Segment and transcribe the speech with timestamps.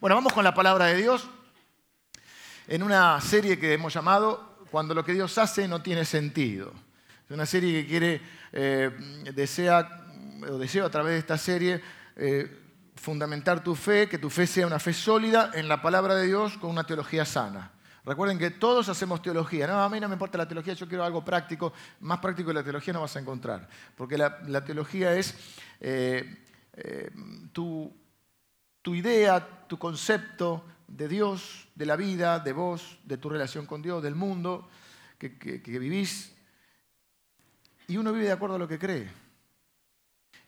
[0.00, 1.28] Bueno, vamos con la palabra de Dios
[2.68, 6.72] en una serie que hemos llamado Cuando lo que Dios hace no tiene sentido.
[7.24, 8.20] Es una serie que quiere,
[8.52, 8.92] eh,
[9.34, 10.06] desea,
[10.48, 11.82] o deseo a través de esta serie,
[12.14, 12.48] eh,
[12.94, 16.56] fundamentar tu fe, que tu fe sea una fe sólida en la palabra de Dios
[16.58, 17.72] con una teología sana.
[18.04, 19.66] Recuerden que todos hacemos teología.
[19.66, 21.72] No, a mí no me importa la teología, yo quiero algo práctico.
[22.02, 23.68] Más práctico que la teología no vas a encontrar.
[23.96, 25.34] Porque la, teología es
[25.80, 26.38] eh,
[27.52, 27.92] tu
[28.88, 33.82] tu idea, tu concepto de Dios, de la vida, de vos, de tu relación con
[33.82, 34.66] Dios, del mundo
[35.18, 35.28] que,
[35.66, 36.34] vivís.
[37.86, 39.10] Y uno vive de acuerdo a lo que cree.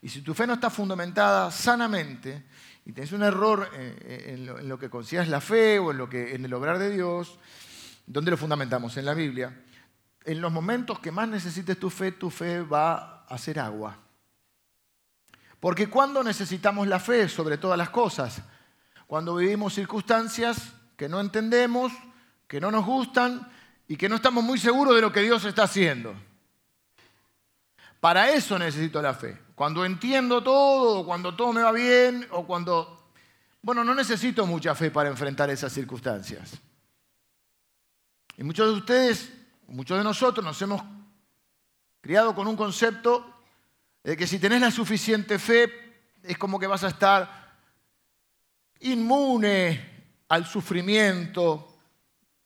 [0.01, 2.47] Y si tu fe no está fundamentada sanamente
[2.87, 6.35] y tienes un error eh, en lo, que consideras la fe o en, lo que,
[6.35, 7.39] en el obrar de Dios,
[8.07, 8.97] ¿dónde lo fundamentamos?
[8.97, 9.55] En la Biblia.
[10.25, 13.99] En los momentos que más necesites tu fe, tu fe va a ser agua.
[15.61, 18.43] Porque cuando necesitamos la fe sobre todas las cosas,
[19.07, 21.93] cuando vivimos circunstancias que no entendemos,
[22.49, 23.47] que no nos gustan
[23.87, 26.15] y que no estamos muy seguros de lo que Dios está haciendo.
[28.01, 29.39] Para eso necesito la fe.
[29.55, 33.13] Cuando entiendo todo, cuando todo me va bien, o cuando...
[33.61, 36.53] Bueno, no necesito mucha fe para enfrentar esas circunstancias.
[38.39, 39.31] Y muchos de ustedes,
[39.69, 40.81] muchos de nosotros nos hemos
[42.01, 43.40] criado con un concepto
[44.03, 45.71] de que si tenés la suficiente fe,
[46.23, 47.59] es como que vas a estar
[48.81, 51.79] inmune al sufrimiento,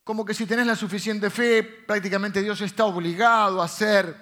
[0.02, 4.14] como que si tenés la suficiente fe, prácticamente Dios está obligado a hacer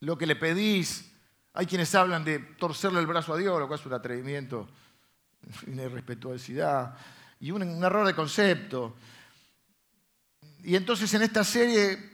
[0.00, 1.10] lo que le pedís.
[1.54, 4.68] Hay quienes hablan de torcerle el brazo a Dios, lo cual es un atrevimiento,
[5.66, 6.96] una irrespetuosidad
[7.40, 8.96] y un, un error de concepto.
[10.62, 12.13] Y entonces en esta serie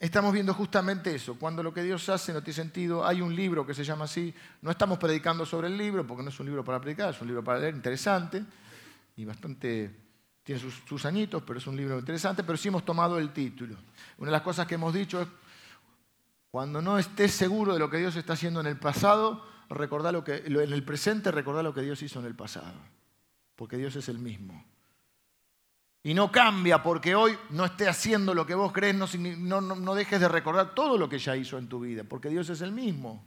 [0.00, 1.38] estamos viendo justamente eso.
[1.38, 4.34] Cuando lo que Dios hace no tiene sentido, hay un libro que se llama así.
[4.62, 7.28] No estamos predicando sobre el libro, porque no es un libro para predicar, es un
[7.28, 8.44] libro para leer, interesante
[9.16, 9.94] y bastante.
[10.42, 12.42] Tiene sus, añitos, pero es un libro interesante.
[12.42, 13.76] Pero sí hemos tomado el título.
[14.18, 15.28] Una de las cosas que hemos dicho es:
[16.50, 20.24] cuando no estés seguro de lo que Dios está haciendo en el pasado, recordá lo
[20.24, 22.78] que, en el presente, recordá lo que Dios hizo en el pasado.
[23.56, 24.64] Porque Dios es el mismo.
[26.02, 30.28] Y no cambia porque hoy no esté haciendo lo que vos crees, no, dejes de
[30.28, 33.24] recordar todo lo que ya hizo en tu vida, porque Dios es el mismo.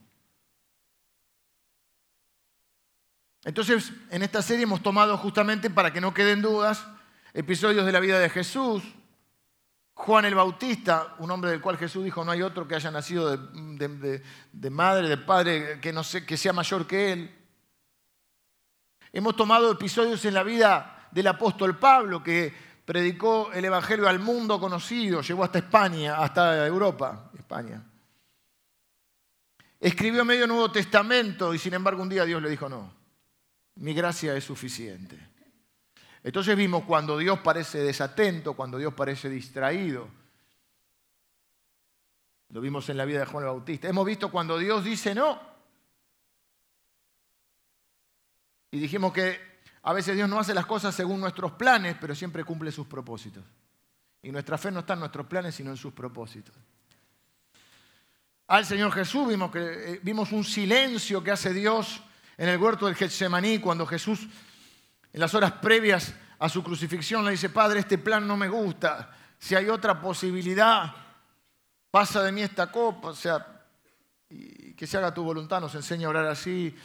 [3.44, 6.86] Entonces, en esta serie hemos tomado justamente, para que no queden dudas,
[7.34, 8.84] episodios de la vida de Jesús.
[9.94, 13.36] Juan el Bautista, un hombre del cual Jesús dijo, no hay otro que haya nacido
[13.36, 15.94] de, madre, de padre, que,
[16.26, 17.36] que sea mayor que él.
[19.12, 22.54] Hemos tomado episodios en la vida del apóstol Pablo, que
[22.86, 27.84] predicó el Evangelio al mundo conocido, llegó hasta España, hasta Europa, España.
[29.80, 32.94] Escribió medio Nuevo Testamento y sin embargo un día Dios le dijo, no,
[33.76, 35.18] mi gracia es suficiente.
[36.24, 40.08] Entonces vimos cuando Dios parece desatento, cuando Dios parece distraído.
[42.50, 43.88] Lo vimos en la vida de Juan el Bautista.
[43.88, 45.40] Hemos visto cuando Dios dice no.
[48.70, 49.51] Y dijimos que
[49.84, 53.44] a veces Dios no hace las cosas según nuestros planes, pero siempre cumple sus propósitos.
[54.22, 56.56] Y nuestra fe no está en nuestros planes, sino en sus propósitos.
[58.47, 62.02] Al Señor Jesús vimos, que, eh, vimos un silencio que hace Dios
[62.38, 64.28] en el huerto del Getsemaní cuando Jesús,
[65.14, 69.16] en las horas previas a su crucifixión, le dice, Padre, este plan no me gusta.
[69.40, 70.94] Si hay otra posibilidad,
[71.90, 73.09] pasa de mí esta copa.
[73.09, 73.64] O sea,
[74.28, 76.75] que se haga tu voluntad, nos enseña a orar así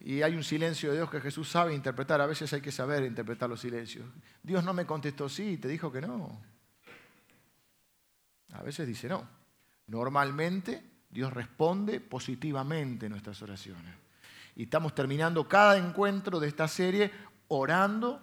[0.00, 2.20] y hay un silencio de Dios que Jesús sabe interpretar.
[2.20, 4.06] A veces hay que saber interpretar los silencios.
[4.42, 6.40] Dios no me contestó sí, te dijo que no.
[8.52, 9.28] A veces dice no.
[9.88, 13.94] Normalmente Dios responde positivamente nuestras oraciones.
[14.56, 17.10] Y estamos terminando cada encuentro de esta serie
[17.48, 18.22] orando,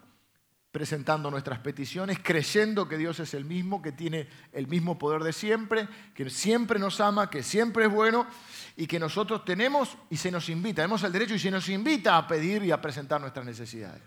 [0.72, 5.34] presentando nuestras peticiones, creyendo que Dios es el mismo, que tiene el mismo poder de
[5.34, 8.28] siempre, que siempre nos ama, que siempre es bueno
[8.76, 12.18] y que nosotros tenemos y se nos invita, tenemos el derecho y se nos invita
[12.18, 14.02] a pedir y a presentar nuestras necesidades.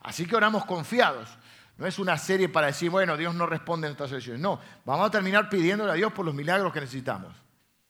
[0.00, 1.28] Así que oramos confiados.
[1.76, 4.40] No es una serie para decir, bueno, Dios no responde en nuestras oraciones.
[4.40, 7.34] No, vamos a terminar pidiéndole a Dios por los milagros que necesitamos.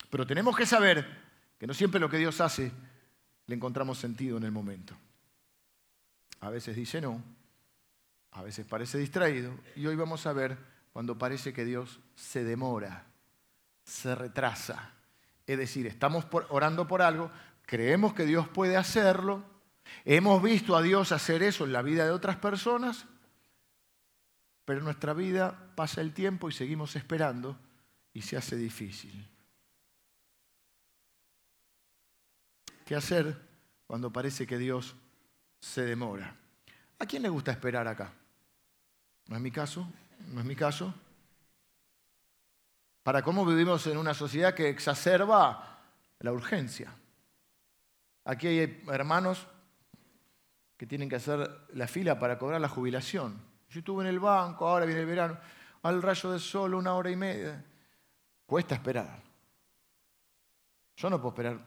[0.09, 1.06] Pero tenemos que saber
[1.59, 2.73] que no siempre lo que Dios hace
[3.47, 4.97] le encontramos sentido en el momento.
[6.41, 7.23] A veces dice no,
[8.35, 10.59] a veces parece distraído, y hoy vamos a ver
[10.93, 13.07] cuando parece que Dios se demora,
[13.85, 14.93] se retrasa,
[15.47, 17.31] es decir, estamos orando por algo,
[17.65, 19.45] creemos que Dios puede hacerlo,
[20.05, 23.07] hemos visto a Dios hacer eso en la vida de otras personas,
[24.65, 27.57] pero en nuestra vida pasa el tiempo y seguimos esperando
[28.13, 29.29] y se hace difícil.
[32.85, 33.41] ¿Qué hacer
[33.87, 34.97] cuando parece que Dios
[35.61, 36.37] se demora?
[36.99, 38.13] ¿A quién le gusta esperar acá?
[39.26, 39.87] No es mi caso,
[40.29, 40.94] no es mi caso.
[43.03, 45.81] Para cómo vivimos en una sociedad que exacerba
[46.21, 46.94] la urgencia.
[48.25, 49.47] Aquí hay hermanos
[50.76, 53.41] que tienen que hacer la fila para cobrar la jubilación.
[53.69, 55.38] Yo estuve en el banco, ahora viene el verano,
[55.82, 57.62] al rayo del sol, una hora y media.
[58.47, 59.23] Cuesta esperar.
[60.97, 61.59] Yo no puedo esperar,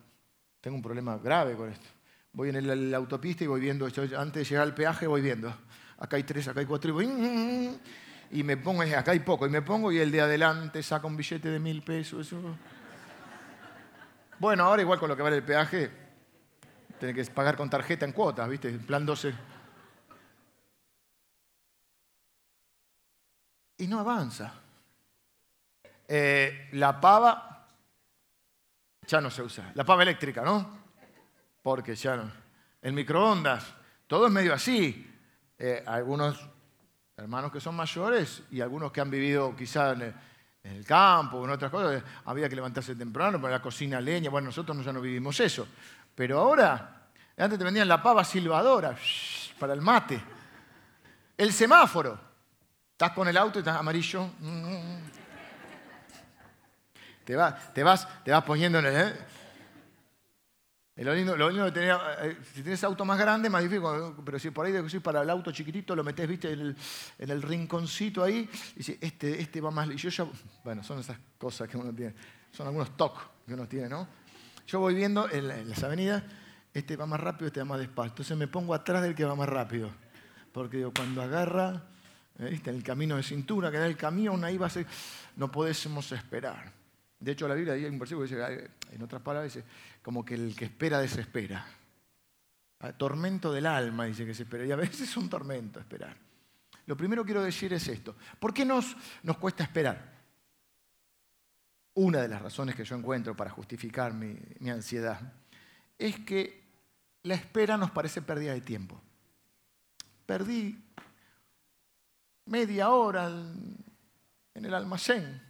[0.61, 1.87] tengo un problema grave con esto.
[2.31, 5.53] Voy en la autopista y voy viendo, antes de llegar al peaje voy viendo.
[5.99, 7.07] Acá hay tres, acá hay cuatro, y.
[7.07, 7.79] Mm, mm, mm,
[8.31, 11.15] y me pongo, acá hay poco, y me pongo y el de adelante saca un
[11.15, 12.33] billete de mil pesos.
[14.39, 15.89] Bueno, ahora igual con lo que vale el peaje,
[16.99, 18.69] tiene que pagar con tarjeta en cuotas, ¿viste?
[18.69, 19.33] En plan 12.
[23.77, 24.53] Y no avanza.
[26.07, 27.67] Eh, la pava
[29.05, 29.71] ya no se usa.
[29.75, 30.79] La pava eléctrica, ¿no?
[31.61, 32.31] Porque ya no.
[32.81, 33.73] El microondas,
[34.05, 35.16] todo es medio así.
[35.59, 36.49] Eh, algunos
[37.15, 40.13] hermanos que son mayores y algunos que han vivido quizá en
[40.63, 44.29] el, campo o en otras cosas, había que levantarse temprano, poner la cocina leña.
[44.29, 45.67] Bueno, nosotros ya no vivimos eso.
[46.13, 47.07] Pero ahora,
[47.37, 48.95] antes te vendían la pava silbadora
[49.59, 50.21] para el mate.
[51.37, 52.19] El semáforo.
[52.91, 54.29] Estás con el auto y estás amarillo.
[57.23, 58.95] Te vas, te vas, te vas poniendo en el.
[58.95, 59.13] ¿eh?
[60.97, 63.83] Lo lindo, lo lindo eh, si tienes auto más grande, más difícil,
[64.25, 66.75] pero si por ahí de para el auto chiquitito, lo metes, viste, en
[67.19, 69.87] el, rinconcito ahí, y dices, este, este va más.
[69.89, 70.25] Y yo ya,
[70.63, 72.15] bueno, son esas cosas que uno tiene,
[72.51, 74.07] son algunos toques que uno tiene, ¿no?
[74.65, 76.23] Yo voy viendo en, las avenidas,
[76.73, 78.09] este va más rápido, este va más despacio.
[78.09, 79.91] Entonces me pongo atrás del que va más rápido.
[80.51, 81.83] Porque cuando agarra,
[82.39, 82.71] eh, ¿viste?
[82.71, 84.87] en el camino de cintura, que da el camión, ahí va a ser,
[85.35, 86.76] no podemos esperar.
[87.19, 89.65] De hecho, la Biblia un versículo que dice, en otras palabras, dice,
[90.01, 91.65] como que el que espera desespera.
[92.79, 94.65] Ah, tormento del alma, dice que se espera.
[94.65, 96.15] Y a veces es un tormento esperar.
[96.85, 98.15] Lo primero que quiero decir es esto.
[98.39, 100.17] ¿Por qué nos, nos cuesta esperar?
[101.97, 104.37] una de las razones que yo encuentro para justificar mi,
[104.69, 105.33] ansiedad,
[105.97, 106.63] es que
[107.23, 109.01] la espera nos parece pérdida de tiempo.
[110.27, 110.79] Perdí
[112.45, 115.41] media hora en el almacén.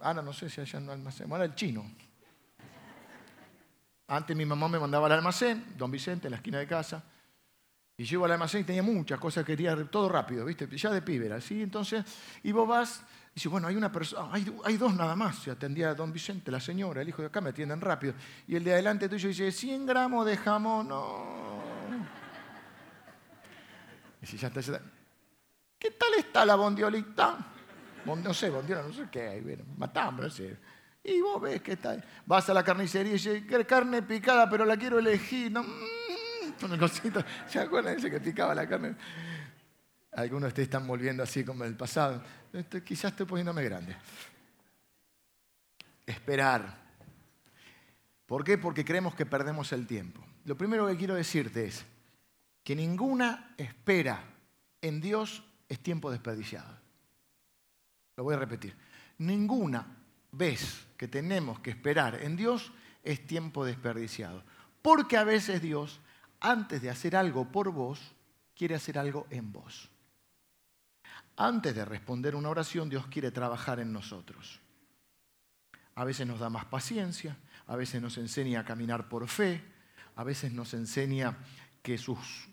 [0.00, 1.84] Ahora no sé si allá no almacén, ahora el chino.
[4.06, 7.02] Antes mi mamá me mandaba al almacén, don Vicente, en la esquina de casa,
[7.96, 10.68] y yo iba al almacén y tenía muchas cosas, quería todo rápido, ¿viste?
[10.76, 11.62] Ya de pibe así.
[11.62, 12.04] Entonces,
[12.42, 13.04] y vos vas
[13.38, 15.38] Dice, bueno, hay una persona, hay, dos nada más.
[15.38, 18.14] Se atendía a don Vicente, la señora, el hijo de acá, me atienden rápido.
[18.48, 21.62] Y el de adelante tuyo dice, 100 gramos de jamón, no.
[24.20, 24.80] Y si ya está,
[25.78, 27.38] ¿qué tal está la bondiolita?
[28.16, 30.56] No sé, bondiola, no sé qué hay, matamos, no sé.
[31.04, 32.02] Y vos ves que está.
[32.26, 35.50] Vas a la carnicería y dice, carne picada, pero la quiero elegir.
[35.50, 35.68] No, mm,
[37.48, 38.94] ¿Se acuerdan de ese que picaba la carne?
[40.12, 42.22] Algunos de ustedes están volviendo así como el pasado.
[42.52, 43.96] Este, quizás estoy poniéndome grande.
[46.04, 46.76] Esperar.
[48.26, 48.58] ¿Por qué?
[48.58, 50.20] Porque creemos que perdemos el tiempo.
[50.44, 51.84] Lo primero que quiero decirte es
[52.64, 54.22] que ninguna espera
[54.82, 56.87] en Dios es tiempo desperdiciado.
[58.18, 58.74] Lo voy a repetir.
[59.18, 59.86] Ninguna
[60.32, 62.72] vez que tenemos que esperar en Dios
[63.04, 64.42] es tiempo desperdiciado.
[64.82, 66.00] Porque a veces Dios,
[66.40, 68.00] antes de hacer algo por vos,
[68.56, 69.88] quiere hacer algo en vos.
[71.36, 74.58] Antes de responder una oración, Dios quiere trabajar en nosotros.
[75.94, 77.36] A veces nos da más paciencia,
[77.68, 79.62] a veces nos enseña a caminar por fe,
[80.16, 81.38] a veces nos enseña
[81.84, 82.48] que sus...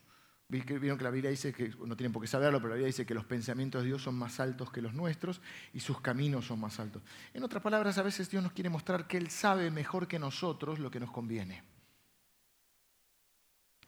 [0.48, 3.06] Vieron que la Biblia dice que, no tienen por qué saberlo, pero la Biblia dice
[3.06, 5.42] que los pensamientos de Dios son más altos que los nuestros
[5.74, 7.02] y sus caminos son más altos.
[7.34, 10.80] En otras palabras, a veces Dios nos quiere mostrar que Él sabe mejor que nosotros
[10.80, 11.64] lo que nos conviene.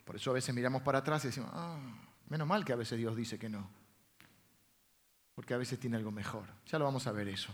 [0.04, 1.78] Por eso a veces miramos para atrás y decimos, ah,
[2.28, 3.70] menos mal que a veces Dios dice que no
[5.38, 6.46] porque a veces tiene algo mejor.
[6.66, 7.54] Ya lo vamos a ver eso.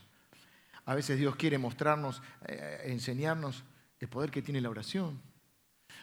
[0.86, 3.62] A veces Dios quiere mostrarnos, eh, enseñarnos
[4.00, 5.22] el poder que tiene la oración.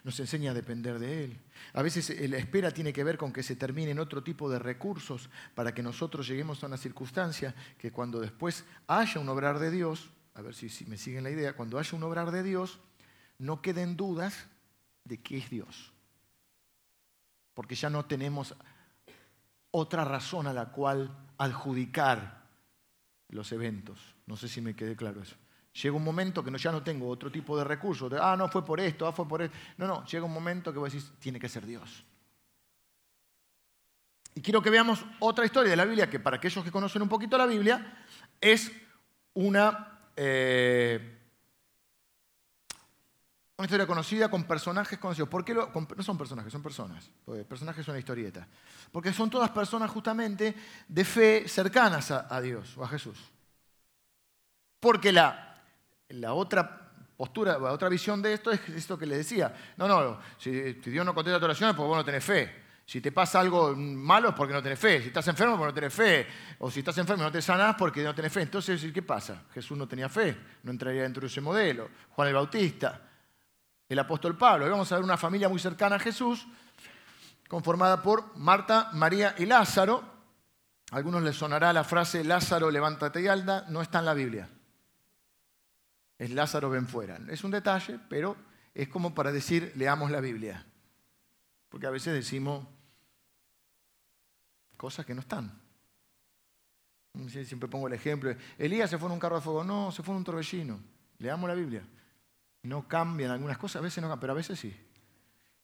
[0.04, 1.40] Nos enseña a depender de Él.
[1.74, 4.58] A veces eh, la espera tiene que ver con que se terminen otro tipo de
[4.58, 9.70] recursos para que nosotros lleguemos a una circunstancia que cuando después haya un obrar de
[9.70, 12.80] Dios, a ver si, me siguen la idea, cuando haya un obrar de Dios,
[13.38, 14.46] no queden dudas
[15.04, 15.92] de qué es Dios.
[17.52, 18.54] Porque ya no tenemos
[19.70, 22.44] otra razón a la cual adjudicar
[23.28, 24.14] los eventos.
[24.26, 25.36] No sé si me quedé claro eso.
[25.72, 28.12] Llega un momento que ya no tengo otro tipo de recursos.
[28.20, 29.56] ah, no fue por esto, ah, fue por esto.
[29.76, 32.04] No, no, llega un momento que vos decís, tiene que ser Dios.
[34.34, 37.08] Y quiero que veamos otra historia de la Biblia, que para aquellos que conocen un
[37.08, 38.04] poquito la Biblia,
[38.40, 38.72] es
[39.34, 41.20] una, eh,
[43.64, 45.28] historia conocida con personajes conocidos.
[45.28, 47.10] ¿Por qué no son personajes, son personas.
[47.48, 48.46] personajes son una historieta.
[48.92, 50.54] Porque son todas personas justamente
[50.88, 53.18] de fe cercanas a, Dios o a Jesús.
[54.78, 55.49] Porque la,
[56.10, 59.54] la otra postura, la otra visión de esto es esto que le decía.
[59.76, 62.60] No, no, si, Dios no contesta tu oración es porque vos no tenés fe.
[62.86, 65.00] Si te pasa algo malo es porque no tenés fe.
[65.00, 66.26] Si estás enfermo es porque no tenés fe.
[66.58, 68.42] O si estás enfermo y no te sanás porque no tenés fe.
[68.42, 69.44] Entonces, ¿qué pasa?
[69.54, 70.36] Jesús no tenía fe.
[70.64, 71.88] No entraría dentro de ese modelo.
[72.10, 73.00] Juan el Bautista
[73.90, 74.64] el apóstol Pablo.
[74.64, 76.46] Hoy vamos a ver una familia muy cercana a Jesús,
[77.48, 80.02] conformada por Marta, María y Lázaro.
[80.92, 84.48] A algunos les sonará la frase Lázaro, levántate y alda, no está en la Biblia.
[86.20, 87.18] Es Lázaro, ven fuera.
[87.30, 88.36] Es un detalle, pero
[88.74, 90.66] es como para decir, leamos la Biblia.
[91.70, 92.66] Porque a veces decimos
[94.76, 95.58] cosas que no están.
[97.26, 98.36] Siempre pongo el ejemplo.
[98.58, 99.64] Elías se fue en un carro de fuego.
[99.64, 100.78] No, se fue en un torbellino.
[101.20, 101.88] Leamos la Biblia.
[102.64, 104.76] No cambian algunas cosas, a veces no cambian, pero a veces sí.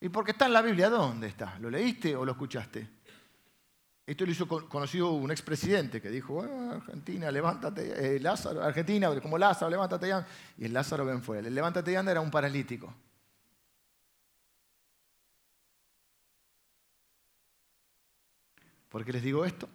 [0.01, 0.89] ¿Y porque está en la Biblia?
[0.89, 1.59] ¿Dónde está?
[1.59, 2.96] ¿Lo leíste o lo escuchaste?
[4.07, 9.69] Esto lo hizo conocido un expresidente que dijo, Argentina, levántate, eh, Lázaro, Argentina, como Lázaro,
[9.69, 10.25] levántate ya.
[10.57, 11.45] Y el Lázaro ven fuera.
[11.45, 12.93] El levántate ya era un paralítico.
[18.87, 19.67] ¿Por qué les digo esto?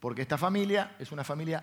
[0.00, 1.62] Porque esta familia es una familia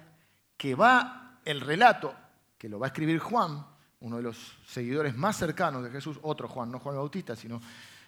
[0.55, 2.15] que va, el relato
[2.57, 3.61] que lo va a escribir Juan,
[3.99, 7.59] uno de los seguidores más cercanos de Jesús, otro Juan, no Juan el Bautista, sino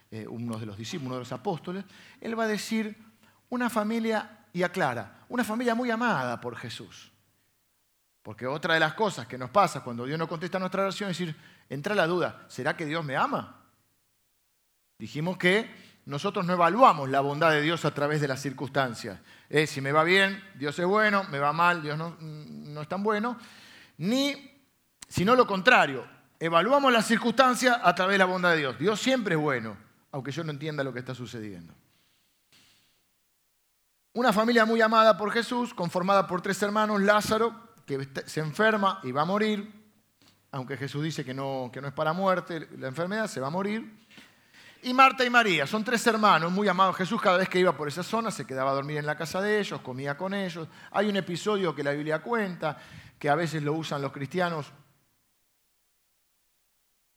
[0.09, 1.83] eh, uno de los discípulos, uno de los apóstoles,
[2.21, 3.06] él va a decir
[3.49, 7.11] una familia, y aclara, una familia muy amada por Jesús.
[8.23, 11.17] Porque otra de las cosas que nos pasa cuando Dios no contesta nuestra oración es
[11.17, 11.35] decir,
[11.69, 13.63] entra la duda, ¿será que Dios me ama?
[14.97, 15.69] Dijimos que
[16.05, 19.19] nosotros no evaluamos la bondad de Dios a través de las circunstancias.
[19.67, 23.03] si me va bien, Dios es bueno, me va mal, Dios no, no es tan
[23.03, 23.37] bueno.
[23.97, 24.57] Ni
[25.07, 26.05] sino lo contrario.
[26.39, 28.79] Evaluamos las circunstancias a través de la bondad de Dios.
[28.79, 29.77] Dios siempre es bueno,
[30.11, 31.73] aunque yo no entienda lo que está sucediendo.
[34.17, 37.53] Una familia muy amada por Jesús, conformada por tres hermanos, Lázaro,
[37.85, 39.71] que se enferma y va a morir,
[40.49, 43.51] aunque Jesús dice que no, que no es para muerte, la enfermedad se va a
[43.51, 44.07] morir.
[44.81, 46.95] Y Marta y María, son tres hermanos muy amados.
[46.95, 49.39] Jesús cada vez que iba por esa zona se quedaba a dormir en la casa
[49.39, 50.67] de ellos, comía con ellos.
[50.93, 52.75] Hay un episodio que la Biblia cuenta,
[53.19, 54.65] que a veces lo usan los cristianos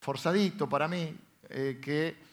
[0.03, 2.30] forzadito para mí, eh, que,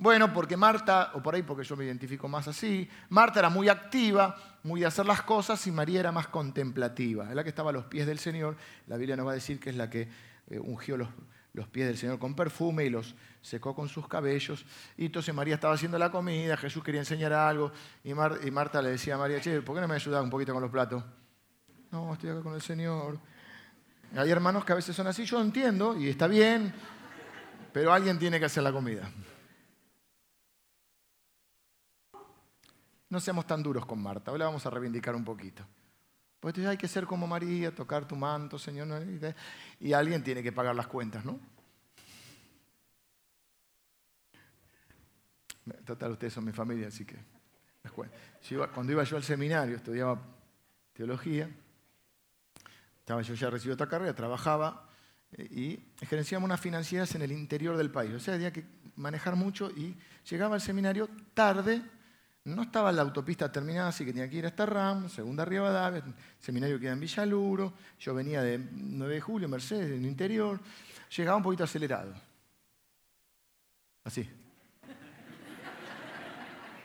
[0.00, 3.68] bueno, porque Marta, o por ahí porque yo me identifico más así, Marta era muy
[3.68, 7.68] activa, muy de hacer las cosas, y María era más contemplativa, es la que estaba
[7.68, 10.08] a los pies del Señor, la Biblia nos va a decir que es la que
[10.48, 11.10] eh, ungió los,
[11.52, 14.64] los pies del Señor con perfume y los secó con sus cabellos.
[14.96, 17.70] Y entonces María estaba haciendo la comida, Jesús quería enseñar algo,
[18.02, 20.54] y, y Marta le decía a María, che, ¿por qué no me ayudas un poquito
[20.54, 21.04] con los platos?
[21.90, 23.18] No, estoy acá con el Señor.
[24.16, 26.72] Hay hermanos que a veces son así, yo entiendo, y está bien,
[27.70, 29.10] pero alguien tiene que hacer la comida.
[33.10, 35.62] No seamos tan duros con Marta, hoy la vamos a reivindicar un poquito.
[36.38, 39.04] Pues hay que ser como María, tocar tu manto, Señor,
[39.78, 41.38] y alguien tiene que pagar las cuentas, ¿no?
[45.84, 47.16] Total, ustedes son mi familia, así que...
[48.72, 50.20] Cuando iba yo al seminario, estudiaba
[50.92, 51.50] teología,
[52.98, 54.88] estaba yo ya recibido otra carrera, trabajaba
[55.36, 58.12] y gerenciamos unas financieras en el interior del país.
[58.12, 58.64] O sea, había que
[58.96, 59.96] manejar mucho y
[60.30, 61.82] llegaba al seminario tarde,
[62.44, 66.02] no estaba la autopista terminada, así que tenía que ir hasta RAM, segunda Rivadavia,
[66.38, 70.58] seminario queda en Villaluro, yo venía de 9 de julio, Mercedes, en el interior,
[71.16, 72.14] llegaba un poquito acelerado.
[74.04, 74.28] Así.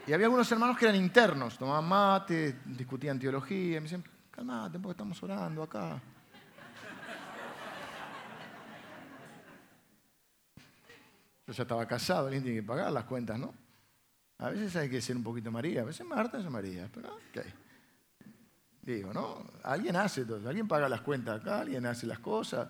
[0.07, 4.91] Y había algunos hermanos que eran internos, tomaban mate, discutían teología, me decían, calmate, porque
[4.91, 6.01] estamos orando acá.
[11.47, 13.64] Yo ya estaba casado, alguien tiene que pagar las cuentas, ¿no?
[14.37, 17.45] A veces hay que ser un poquito María, a veces Marta es María, pero ok.
[18.81, 19.43] Digo, ¿no?
[19.63, 22.69] Alguien hace todo, alguien paga las cuentas acá, alguien hace las cosas.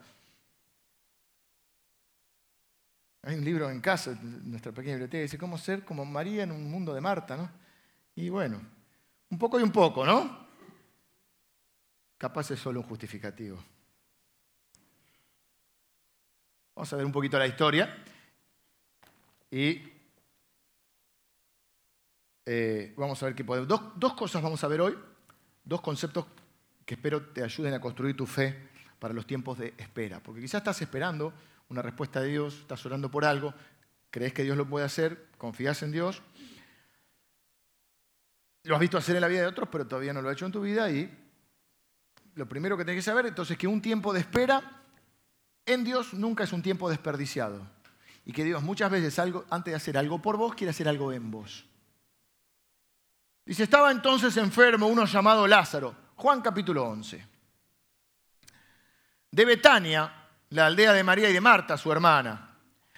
[3.24, 6.70] Hay un libro en casa, nuestra pequeña biblioteca, dice cómo ser como María en un
[6.70, 7.50] mundo de Marta, ¿no?
[8.16, 8.62] Y bueno,
[9.30, 10.46] un poco y un poco, ¿no?
[12.18, 13.58] Capaz es solo un justificativo.
[16.76, 18.04] Vamos a ver un poquito la historia.
[19.50, 19.95] Y
[22.46, 23.68] eh, vamos a ver qué podemos.
[23.68, 24.98] Dos, dos cosas vamos a ver hoy,
[25.64, 26.26] dos conceptos
[26.86, 30.20] que espero te ayuden a construir tu fe para los tiempos de espera.
[30.22, 31.34] Porque quizás estás esperando
[31.70, 33.54] una respuesta de Dios, estás orando por algo,
[34.12, 36.22] crees que Dios lo puede hacer, confías en Dios,
[38.64, 40.46] lo has visto hacer en la vida de otros, pero todavía no lo ha hecho
[40.46, 41.12] en tu vida y
[42.36, 44.84] lo primero que tienes que saber entonces es que un tiempo de espera
[45.66, 47.68] en Dios nunca es un tiempo desperdiciado.
[48.28, 51.30] y que Dios muchas veces antes de hacer algo por vos, quiere hacer algo en
[51.30, 51.66] vos.
[53.46, 57.28] Dice, estaba entonces enfermo uno llamado Lázaro, Juan capítulo 11,
[59.30, 60.12] de Betania,
[60.50, 62.56] la aldea de María y de Marta, su hermana.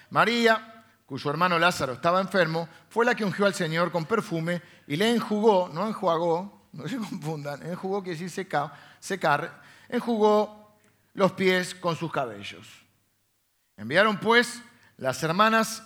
[0.08, 4.96] María, cuyo hermano Lázaro estaba enfermo, fue la que ungió al Señor con perfume y
[4.96, 10.78] le enjugó, no enjuagó, no se confundan, enjugó quiere decir secar, secar, enjugó
[11.12, 12.66] los pies con sus cabellos.
[13.76, 14.62] Enviaron pues
[14.96, 15.82] las hermanas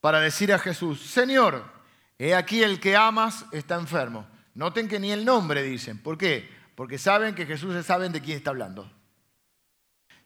[0.00, 1.75] para decir a Jesús, Señor,
[2.18, 4.26] he aquí el que amas está enfermo.
[4.54, 5.98] Noten que ni el nombre dicen.
[5.98, 6.48] ¿Por qué?
[6.74, 8.90] Porque saben que Jesús saben de quién está hablando.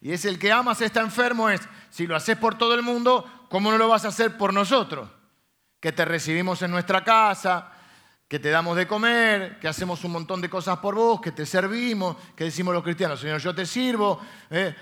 [0.00, 3.46] Y es el que amas está enfermo es, si lo haces por todo el mundo,
[3.50, 5.10] ¿cómo no lo vas a hacer por nosotros?
[5.78, 7.72] Que te recibimos en nuestra casa,
[8.30, 11.44] que te damos de comer, que hacemos un montón de cosas por vos, que te
[11.44, 14.72] servimos, que decimos los cristianos, Señor, yo te sirvo, eh,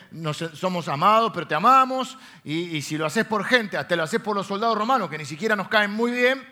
[0.53, 4.37] somos amados, pero te amamos, y, si lo haces por gente, hasta lo haces por
[4.37, 6.47] los soldados romanos, que ni siquiera nos caen muy bien,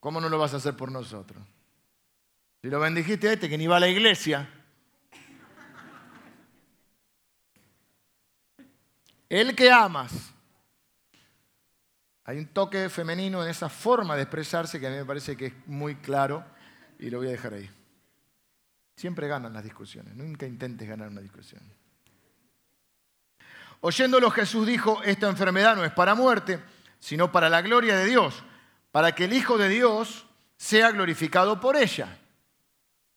[0.00, 1.42] ¿cómo no lo vas a hacer por nosotros?
[2.62, 4.48] Si lo bendijiste a este que ni va a la iglesia,
[9.28, 10.32] el que amas,
[12.24, 15.46] hay un toque femenino en esa forma de expresarse que a mí me parece que
[15.46, 16.44] es muy claro
[16.98, 17.70] y lo voy a dejar ahí.
[18.96, 21.62] Siempre ganan las discusiones, nunca intentes ganar una discusión.
[23.80, 26.60] Oyéndolo Jesús dijo, esta enfermedad no es para muerte,
[26.98, 28.44] sino para la gloria de Dios,
[28.90, 32.18] para que el Hijo de Dios sea glorificado por ella.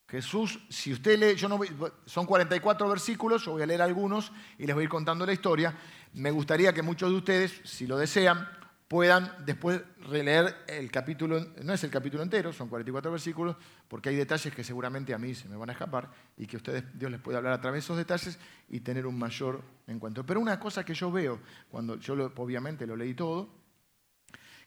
[0.08, 1.60] Jesús, si usted lee, yo no
[2.06, 5.34] son 44 versículos, yo voy a leer algunos y les voy a ir contando la
[5.34, 5.75] historia.
[6.13, 8.48] Me gustaría que muchos de ustedes, si lo desean,
[8.88, 13.56] puedan después releer el capítulo, no es el capítulo entero, son 44 versículos,
[13.88, 16.84] porque hay detalles que seguramente a mí se me van a escapar y que ustedes,
[16.94, 18.38] Dios les puede hablar a través de esos detalles
[18.70, 20.24] y tener un mayor encuentro.
[20.24, 21.39] Pero una cosa que yo veo,
[21.72, 23.50] cuando yo obviamente lo leí todo,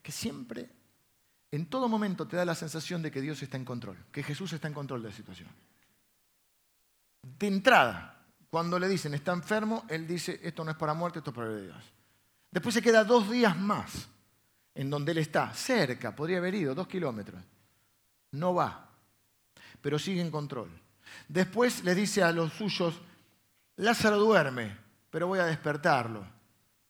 [0.03, 0.71] que siempre,
[1.57, 4.53] en todo momento te da la sensación de que Dios está en control, que Jesús
[4.53, 5.49] está en control de la situación.
[7.23, 11.31] De entrada, cuando le dicen está enfermo, Él dice esto no es para muerte, esto
[11.31, 11.85] es para Dios.
[12.51, 14.09] Después se queda dos días más
[14.75, 17.43] en donde él está, cerca, podría haber ido, dos kilómetros.
[18.33, 18.91] No va,
[19.81, 20.71] pero sigue en control.
[21.27, 23.01] Después le dice a los suyos,
[23.77, 24.77] Lázaro duerme,
[25.11, 26.27] pero voy a despertarlo.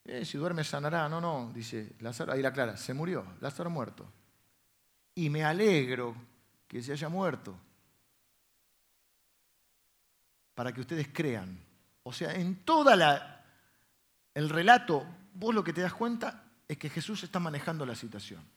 [0.03, 1.07] Eh, si duerme sanará.
[1.07, 4.05] No, no, dice Lázaro, ahí la clara, se murió, Lázaro muerto.
[5.17, 6.15] Y me alegro
[6.67, 7.57] que se haya muerto.
[10.53, 11.59] Para que ustedes crean.
[12.03, 13.43] O sea, en toda
[14.35, 15.03] el relato,
[15.33, 18.47] vos lo que te das cuenta es que Jesús está manejando la situación.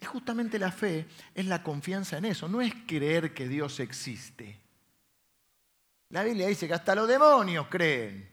[0.00, 4.58] Y justamente la fe es la confianza en eso, no es creer que Dios existe.
[6.08, 8.26] La Biblia dice que hasta los demonios creen.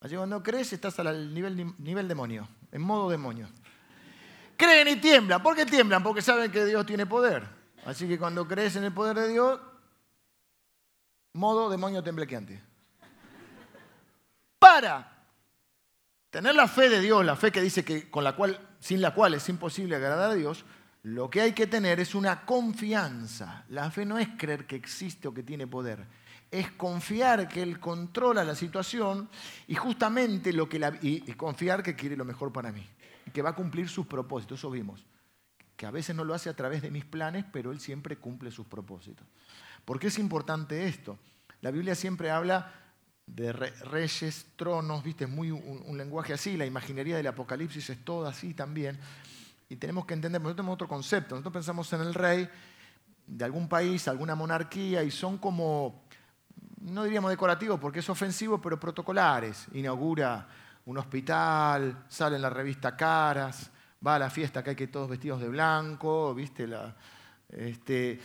[0.00, 3.46] Así cuando crees estás al nivel, nivel demonio, en modo demonio.
[4.56, 5.42] Creen y tiemblan.
[5.42, 6.02] ¿Por qué tiemblan?
[6.02, 7.46] Porque saben que Dios tiene poder.
[7.84, 9.60] Así que cuando crees en el poder de Dios,
[11.34, 12.62] modo demonio temblequeante.
[14.58, 15.16] Para
[16.36, 19.14] Tener la fe de Dios, la fe que dice que con la cual, sin la
[19.14, 20.66] cual es imposible agradar a Dios,
[21.02, 23.64] lo que hay que tener es una confianza.
[23.70, 26.04] La fe no es creer que existe o que tiene poder,
[26.50, 29.30] es confiar que Él controla la situación
[29.66, 32.86] y justamente lo que la, y, confiar que quiere lo mejor para mí
[33.36, 34.58] que va a cumplir sus propósitos.
[34.58, 35.04] Eso vimos,
[35.76, 38.50] que a veces no lo hace a través de mis planes, pero Él siempre cumple
[38.50, 39.26] sus propósitos.
[39.84, 41.18] ¿Por qué es importante esto?
[41.60, 42.72] La Biblia siempre habla
[43.26, 48.54] de reyes, tronos, viste, muy un, lenguaje así, la imaginería del Apocalipsis es todo así
[48.54, 48.98] también.
[49.68, 52.48] Y tenemos que entender, nosotros tenemos otro concepto, nosotros pensamos en el rey
[53.26, 56.06] de algún país, alguna monarquía, y son como,
[56.80, 59.66] no diríamos decorativos porque es ofensivo, pero protocolares.
[59.74, 60.48] Inaugura
[60.86, 63.70] un hospital, sale en la revista Caras,
[64.04, 66.94] va a la fiesta que hay que todos vestidos de blanco, viste, la,
[67.48, 68.20] este,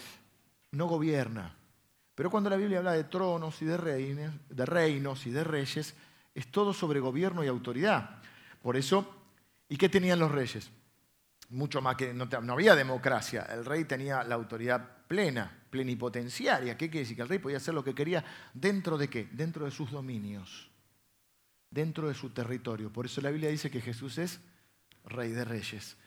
[0.72, 1.56] no gobierna.
[2.16, 5.96] Pero cuando la Biblia habla de tronos y de reinos, de reinos y de reyes,
[6.34, 8.22] es todo sobre gobierno y autoridad.
[8.62, 9.10] Por eso,
[9.68, 10.70] ¿y qué tenían los reyes?
[11.50, 13.48] Mucho más que no, había democracia.
[13.52, 16.78] El rey tenía la autoridad plena, plenipotenciaria.
[16.78, 17.16] ¿Qué quiere decir?
[17.16, 19.28] Que el rey podía hacer lo que quería dentro de qué?
[19.32, 20.71] Dentro de sus dominios,
[21.72, 22.92] dentro de su territorio.
[22.92, 24.40] Por eso la Biblia dice que Jesús es
[25.06, 25.98] rey de reyes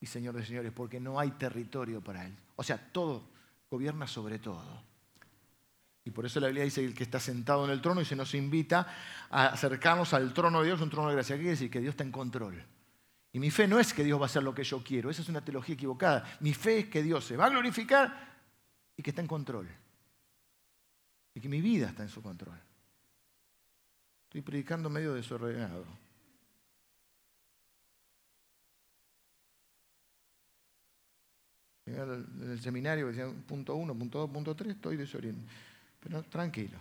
[0.00, 2.36] y señor de señores, porque no hay territorio para él.
[2.56, 3.28] O sea, todo
[3.70, 4.82] gobierna sobre todo.
[6.04, 8.04] Y por eso la Biblia dice que el que está sentado en el trono y
[8.04, 8.86] se nos invita
[9.30, 11.36] a acercarnos al trono de Dios, un trono de gracia.
[11.36, 11.70] ¿Qué quiere decir?
[11.70, 12.62] Que Dios está en control.
[13.32, 15.22] Y mi fe no es que Dios va a hacer lo que yo quiero, esa
[15.22, 16.36] es una teología equivocada.
[16.40, 18.36] Mi fe es que Dios se va a glorificar
[18.96, 19.68] y que está en control.
[21.34, 22.60] Y que mi vida está en su control.
[24.34, 25.86] Estoy predicando medio desordenado.
[31.86, 35.46] En el seminario decían punto uno, punto dos, punto tres, estoy desorientado.
[36.00, 36.76] Pero tranquilo.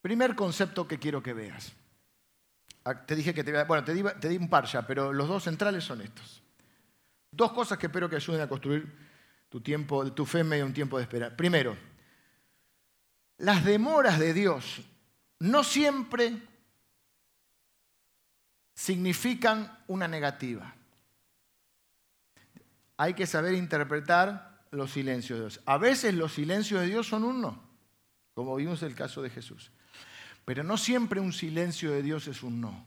[0.00, 1.74] Primer concepto que quiero que veas.
[2.84, 5.28] Ah, te dije que te, bueno, te di, te di un par ya, pero los
[5.28, 6.42] dos centrales son estos.
[7.30, 8.90] Dos cosas que espero que ayuden a construir
[9.50, 11.36] tu tu fe en medio de un tiempo de espera.
[11.36, 11.76] Primero,
[13.38, 14.82] las demoras de Dios
[15.40, 16.40] no siempre
[18.74, 20.74] significan una negativa.
[22.96, 25.60] Hay que saber interpretar los silencios de Dios.
[25.66, 27.62] A veces los silencios de Dios son un no,
[28.34, 29.70] como vimos en el caso de Jesús.
[30.44, 32.86] Pero no siempre un silencio de Dios es un no.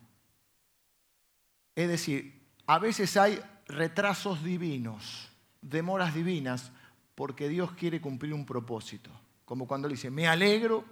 [1.76, 5.30] Es decir, a veces hay retrasos divinos,
[5.62, 6.72] demoras divinas,
[7.16, 9.12] porque Dios quiere cumplir un propósito.
[9.50, 10.86] Como cuando le dice, me alegro,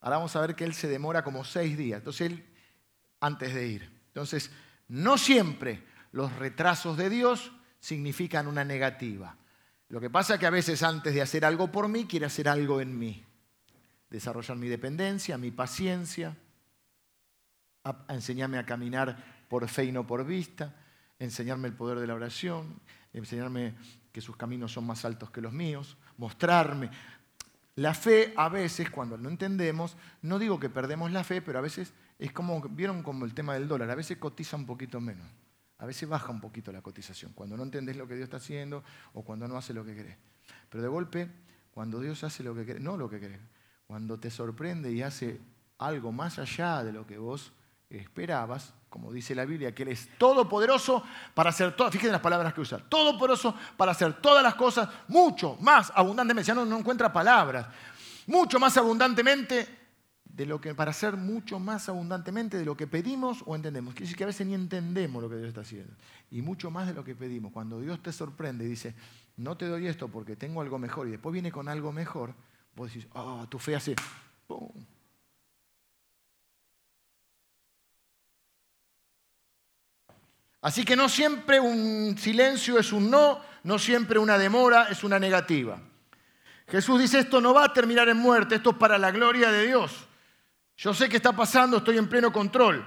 [0.00, 2.00] ahora vamos a ver que Él se demora como seis días.
[2.00, 2.44] Entonces Él,
[3.18, 3.90] antes de ir.
[4.08, 4.50] Entonces,
[4.88, 5.82] no siempre
[6.12, 9.38] los retrasos de Dios significan una negativa.
[9.88, 12.46] Lo que pasa es que a veces antes de hacer algo por mí, quiere hacer
[12.46, 13.24] algo en mí.
[14.10, 16.36] Desarrollar mi dependencia, mi paciencia,
[18.10, 20.76] enseñarme a caminar por fe y no por vista,
[21.18, 22.82] enseñarme el poder de la oración,
[23.14, 23.76] enseñarme
[24.12, 26.90] que sus caminos son más altos que los míos, mostrarme.
[27.76, 31.62] La fe a veces, cuando no entendemos, no digo que perdemos la fe, pero a
[31.62, 35.26] veces es como, vieron como el tema del dólar, a veces cotiza un poquito menos,
[35.78, 38.84] a veces baja un poquito la cotización, cuando no entendés lo que Dios está haciendo
[39.14, 40.16] o cuando no hace lo que querés.
[40.68, 41.30] Pero de golpe,
[41.70, 43.40] cuando Dios hace lo que querés, no lo que querés,
[43.86, 45.40] cuando te sorprende y hace
[45.78, 47.52] algo más allá de lo que vos
[47.98, 51.02] esperabas, como dice la Biblia, que Él es todopoderoso
[51.34, 55.56] para hacer todas, fíjense las palabras que usa, todopoderoso para hacer todas las cosas mucho
[55.60, 57.66] más abundantemente, ya no, no encuentra palabras,
[58.26, 59.82] mucho más abundantemente
[60.32, 63.92] de lo que, para hacer mucho más abundantemente de lo que pedimos o entendemos.
[63.94, 65.94] Quiere decir que a veces ni entendemos lo que Dios está haciendo.
[66.30, 67.52] Y mucho más de lo que pedimos.
[67.52, 68.94] Cuando Dios te sorprende y dice,
[69.36, 72.34] no te doy esto porque tengo algo mejor, y después viene con algo mejor,
[72.74, 73.94] vos decís, ah, tu fe hace,
[74.46, 74.70] ¡pum!
[80.62, 85.18] Así que no siempre un silencio es un no, no siempre una demora es una
[85.18, 85.80] negativa.
[86.68, 89.66] Jesús dice, esto no va a terminar en muerte, esto es para la gloria de
[89.66, 90.06] Dios.
[90.76, 92.86] Yo sé qué está pasando, estoy en pleno control.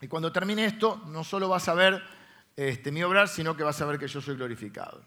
[0.00, 2.02] Y cuando termine esto, no solo vas a ver
[2.56, 5.00] este, mi obrar, sino que vas a ver que yo soy glorificado.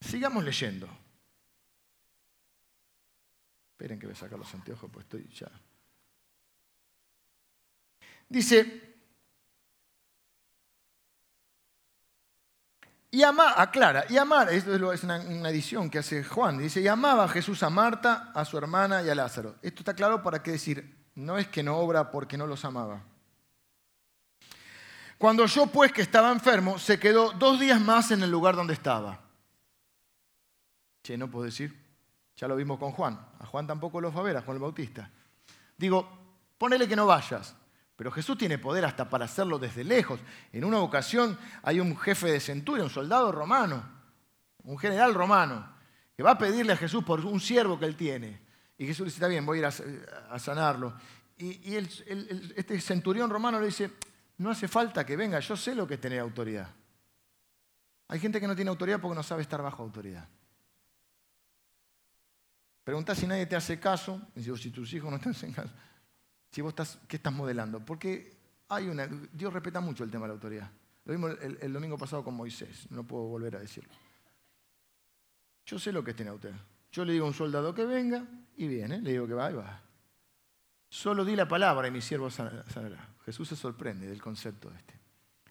[0.00, 1.05] Sigamos leyendo.
[3.76, 5.50] Esperen que voy a sacar los anteojos, pues estoy ya.
[8.26, 8.96] Dice,
[13.10, 16.88] y ama, aclara, y amar, esto es una, una, edición que hace Juan, dice, y
[16.88, 19.56] amaba Jesús a Marta, a su hermana y a Lázaro.
[19.60, 23.04] Esto está claro para qué decir, no es que no obra porque no los amaba.
[25.18, 28.72] Cuando yo pues que estaba enfermo, se quedó dos días más en el lugar donde
[28.72, 29.20] estaba.
[31.02, 31.85] Che, no puedo decir.
[32.36, 33.18] Ya lo vimos con Juan.
[33.38, 35.10] A Juan tampoco lo fue a ver, a Juan el Bautista.
[35.76, 36.08] Digo,
[36.58, 37.56] ponele que no vayas.
[37.96, 40.20] Pero Jesús tiene poder hasta para hacerlo desde lejos.
[40.52, 43.82] En una ocasión hay un jefe de centuria, un soldado romano,
[44.64, 45.66] un general romano,
[46.14, 48.40] que va a pedirle a Jesús por un siervo que él tiene.
[48.76, 50.94] Y Jesús dice, está bien, voy a ir a, sanarlo.
[51.38, 53.92] Y, este centurión romano le dice,
[54.38, 56.68] no hace falta que venga, yo sé lo que es tener autoridad.
[58.08, 60.28] Hay gente que no tiene autoridad porque no sabe estar bajo autoridad.
[62.86, 65.72] Preguntás si nadie te hace caso, y si tus hijos no te hacen caso,
[66.52, 67.84] si vos estás, ¿qué estás modelando?
[67.84, 68.36] Porque
[68.68, 70.70] hay una, Dios respeta mucho el tema de la autoridad.
[71.04, 73.92] Lo vimos el, domingo pasado con Moisés, no puedo volver a decirlo.
[75.64, 76.60] Yo sé lo que es tener autoridad.
[76.92, 78.24] Yo le digo a un soldado que venga
[78.56, 79.82] y viene, le digo que va y va.
[80.88, 83.16] Solo di la palabra y mi siervo sanará.
[83.24, 84.94] Jesús se sorprende del concepto este.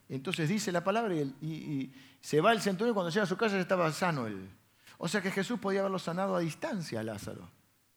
[0.07, 3.61] Entonces dice la palabra y, se va el centurión cuando llega a su casa ya
[3.61, 4.49] estaba sano él.
[4.97, 7.49] O sea que Jesús podía haberlo sanado a distancia a Lázaro.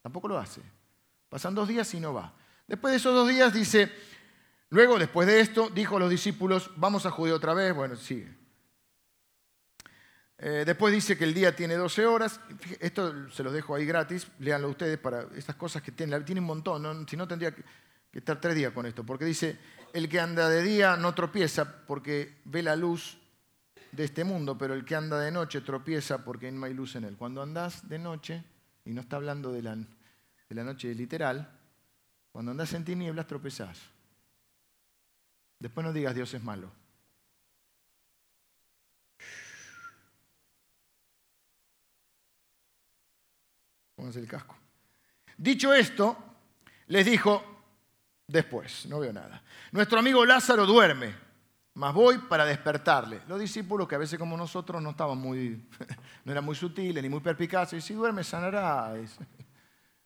[0.03, 0.63] Tampoco lo hace.
[1.29, 2.35] Pasan dos días y no va.
[2.67, 3.93] Después de esos dos días dice,
[4.71, 7.75] luego después de esto, dijo a los discípulos, vamos a Judea otra vez.
[7.75, 8.37] Bueno, sigue.
[10.41, 12.41] Eh, después dice que el día tiene 12 horas.
[12.81, 14.29] Esto se los dejo ahí gratis.
[14.39, 16.25] Léanlo ustedes para estas cosas que tienen.
[16.25, 17.07] Tiene un montón.
[17.09, 17.65] Si no, tendría que
[18.13, 19.05] estar tres días con esto.
[19.05, 19.59] Porque dice,
[19.93, 23.18] el que anda de día no tropieza porque ve la luz
[23.93, 27.05] de este mundo, pero el que anda de noche tropieza porque no hay luz en
[27.05, 27.17] él.
[27.17, 28.45] Cuando andás de noche,
[28.85, 31.59] y no está hablando de la, de la noche literal,
[32.33, 33.79] cuando andás en tinieblas tropezás.
[35.59, 36.71] Después no digas Dios es malo.
[43.97, 44.57] Pónganse el casco.
[45.37, 46.17] Dicho esto,
[46.87, 47.43] les dijo,
[48.27, 51.15] después, no veo nada, nuestro amigo Lázaro duerme,
[51.79, 53.23] mas voy para despertarle.
[53.29, 55.65] Los discípulos, que a veces como nosotros no estaban muy,
[56.25, 58.95] no eran muy sutiles ni muy perpicaces, y si duerme sanará.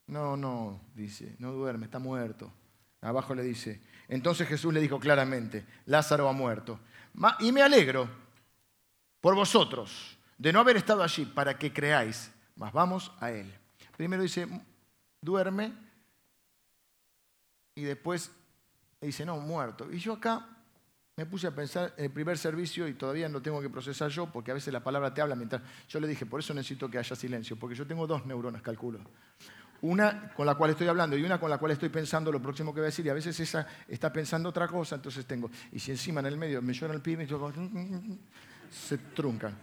[0.07, 2.53] No, no, dice, no duerme, está muerto.
[3.01, 6.79] Abajo le dice, entonces Jesús le dijo claramente, Lázaro ha muerto.
[7.41, 8.07] Y me alegro
[9.23, 13.51] por vosotros de no haber estado allí para que creáis, mas vamos a él.
[13.97, 14.47] Primero dice,
[15.23, 15.73] duerme,
[17.75, 18.31] y después
[19.01, 19.91] dice, no, muerto.
[19.91, 20.52] Y yo acá
[21.17, 24.33] me puse a pensar en el primer servicio y todavía no tengo que procesar yo,
[24.33, 25.61] porque a veces la palabra te habla mientras...
[25.89, 29.01] Yo le dije, por eso necesito que haya silencio, porque yo tengo dos neuronas, calculo.
[29.83, 32.73] Una con la cual estoy hablando y una con la cual estoy pensando lo próximo
[32.73, 33.05] que voy a decir.
[33.05, 35.51] Y a veces esa está pensando otra cosa, entonces tengo...
[35.73, 37.53] Y si encima en el medio me llora el pibe, yo
[38.71, 39.55] se truncan.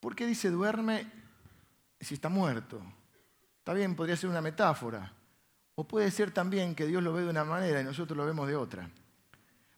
[0.00, 1.10] ¿Por qué dice duerme
[1.98, 2.82] si está muerto?
[3.58, 5.10] Está bien, podría ser una metáfora.
[5.76, 8.46] O puede ser también que Dios lo ve de una manera y nosotros lo vemos
[8.46, 8.88] de otra.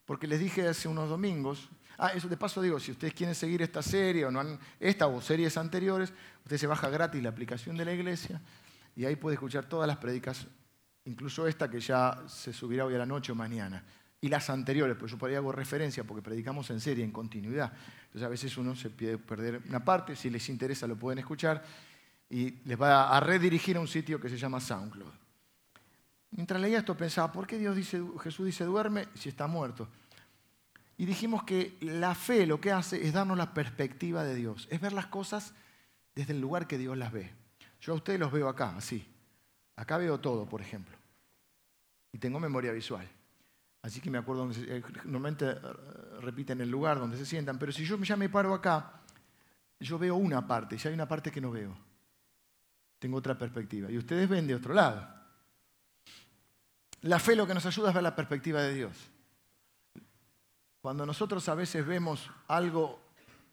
[0.05, 3.63] Porque les dije hace unos domingos, ah, eso de paso digo, si ustedes quieren seguir
[3.63, 6.13] esta serie o no han, esta o series anteriores,
[6.45, 8.41] usted se baja gratis la aplicación de la iglesia
[8.95, 10.47] y ahí puede escuchar todas las predicas,
[11.07, 13.83] incluso esta que ya se subirá hoy a la noche o mañana.
[14.21, 17.73] Y las anteriores, pues yo por ahí hago referencia porque predicamos en serie, en continuidad.
[18.07, 21.63] Entonces a veces uno se puede perder una parte, si les interesa lo pueden escuchar
[22.29, 25.26] y les va a redirigir a un sitio que se llama SoundCloud.
[26.37, 29.89] Mientras leía esto pensaba, ¿por qué Dios dice, Jesús dice duerme si está muerto?
[30.99, 34.81] Y dijimos que la fe lo que hace es darnos la perspectiva de Dios, es
[34.81, 35.55] ver las cosas
[36.15, 37.33] desde el lugar que Dios las ve.
[37.81, 39.07] Yo a ustedes los veo acá, así.
[39.77, 40.97] Acá veo todo, por ejemplo.
[42.13, 43.07] Y tengo memoria visual.
[43.83, 45.59] Así que me acuerdo, eh, normalmente eh,
[46.21, 49.03] repiten el lugar donde se sientan, pero si yo ya me paro acá,
[49.81, 51.77] yo veo una parte, y hay una parte que no veo
[52.99, 53.91] tengo otra perspectiva.
[53.91, 55.09] Y ustedes ven de otro lado.
[57.07, 59.11] La fe lo que nos ayuda es ver la perspectiva de Dios.
[60.81, 63.01] Cuando nosotros a veces vemos algo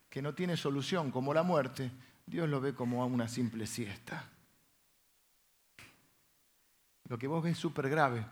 [0.09, 1.91] que no tiene solución, como la muerte,
[2.25, 4.29] Dios lo ve como una simple siesta.
[7.09, 8.25] Lo que vos ves súper grave,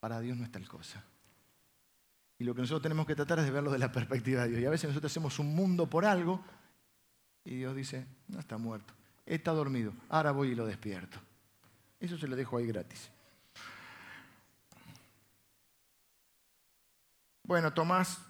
[0.00, 1.04] para Dios no es tal cosa.
[2.38, 4.60] Y lo que nosotros tenemos que tratar es de verlo de la perspectiva de Dios.
[4.60, 6.42] Y a veces nosotros hacemos un mundo por algo
[7.44, 8.94] y Dios dice, no está muerto
[9.26, 11.18] está dormido, ahora voy y lo despierto.
[12.00, 13.10] Eso se lo dejo ahí gratis.
[17.44, 18.20] Bueno, Tomás,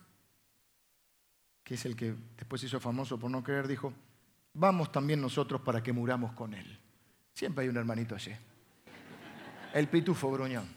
[1.62, 3.92] que es el que después hizo famoso por no creer, dijo,
[4.52, 6.78] vamos también nosotros para que muramos con él.
[7.32, 8.34] Siempre hay un hermanito allí.
[9.72, 10.68] El pitufo gruñón.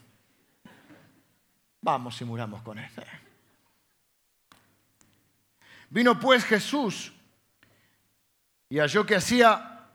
[1.80, 2.90] Vamos y muramos con él.
[5.90, 7.12] Vino pues Jesús
[8.68, 9.88] y halló que hacía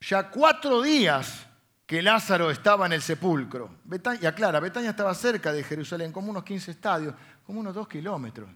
[0.00, 1.47] ya cuatro días
[1.88, 3.78] que Lázaro estaba en el sepulcro.
[3.84, 7.14] Betania, aclara, Betania estaba cerca de Jerusalén, como unos 15 estadios,
[7.46, 8.50] como unos dos kilómetros.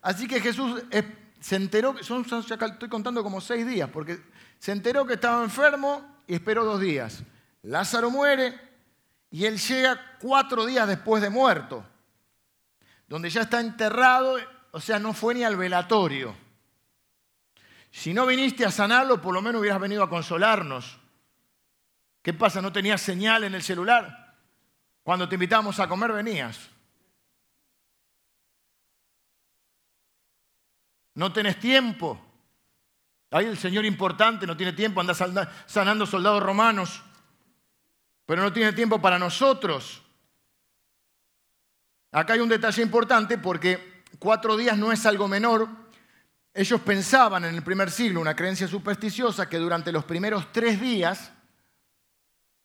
[0.00, 4.22] Así que Jesús eh, se enteró, estoy contando como seis días, porque
[4.60, 7.24] se enteró que estaba enfermo y esperó dos días.
[7.62, 8.54] Lázaro muere
[9.32, 11.84] y él llega cuatro días después de muerto,
[13.08, 14.36] donde ya está enterrado,
[14.70, 16.43] o sea, no fue ni al velatorio.
[17.94, 20.98] Si no viniste a sanarlo, por lo menos hubieras venido a consolarnos.
[22.22, 22.60] ¿Qué pasa?
[22.60, 24.34] ¿No tenías señal en el celular?
[25.04, 26.58] Cuando te invitamos a comer venías.
[31.14, 32.20] No tenés tiempo.
[33.30, 35.14] Ahí el Señor importante no tiene tiempo, anda
[35.64, 37.00] sanando soldados romanos,
[38.26, 40.02] pero no tiene tiempo para nosotros.
[42.10, 45.83] Acá hay un detalle importante porque cuatro días no es algo menor
[46.54, 51.32] ellos pensaban en el primer siglo, una creencia supersticiosa, que durante los primeros tres días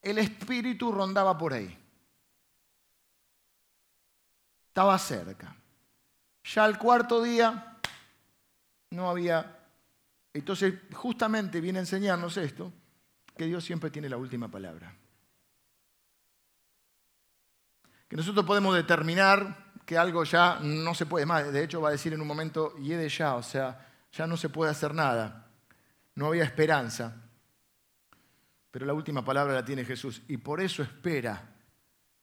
[0.00, 1.76] el espíritu rondaba por ahí.
[4.68, 5.56] Estaba cerca.
[6.44, 7.78] Ya al cuarto día
[8.90, 9.58] no había...
[10.32, 12.72] Entonces justamente viene a enseñarnos esto,
[13.36, 14.94] que Dios siempre tiene la última palabra.
[18.08, 21.52] Que nosotros podemos determinar que algo ya no se puede más.
[21.52, 24.48] De hecho, va a decir en un momento, y ya, o sea, ya no se
[24.48, 25.48] puede hacer nada.
[26.14, 27.16] No había esperanza.
[28.70, 31.42] Pero la última palabra la tiene Jesús y por eso espera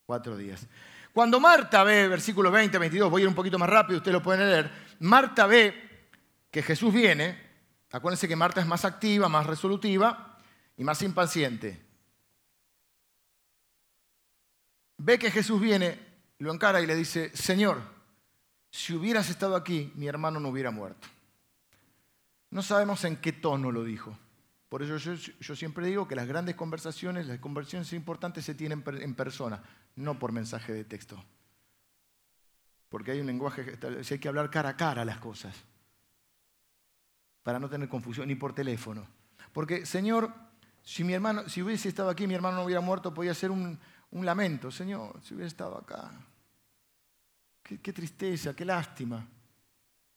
[0.06, 0.66] cuatro días.
[1.12, 4.24] Cuando Marta ve, versículo 20, 22, voy a ir un poquito más rápido, ustedes lo
[4.24, 6.08] pueden leer, Marta ve
[6.50, 7.38] que Jesús viene,
[7.92, 10.40] acuérdense que Marta es más activa, más resolutiva
[10.78, 11.86] y más impaciente.
[15.00, 16.07] Ve que Jesús viene
[16.40, 17.82] lo encara y le dice, Señor,
[18.70, 21.08] si hubieras estado aquí, mi hermano no hubiera muerto.
[22.52, 24.18] No sabemos en qué tono lo dijo.
[24.70, 29.16] Por eso yo, siempre digo que las grandes conversaciones, las conversaciones importantes se tienen en
[29.16, 29.64] persona,
[29.96, 31.24] no por mensaje de texto.
[32.90, 33.78] Porque hay un lenguaje,
[34.10, 35.56] hay que hablar cara a cara las cosas,
[37.44, 39.08] para no tener confusión, ni por teléfono.
[39.54, 40.34] Porque, Señor,
[40.84, 43.80] si mi hermano, si hubiese estado aquí, mi hermano no hubiera muerto, podía ser un,
[44.12, 44.72] lamento.
[44.72, 46.12] Señor, si hubiera estado acá.
[47.64, 49.26] qué tristeza, qué lástima.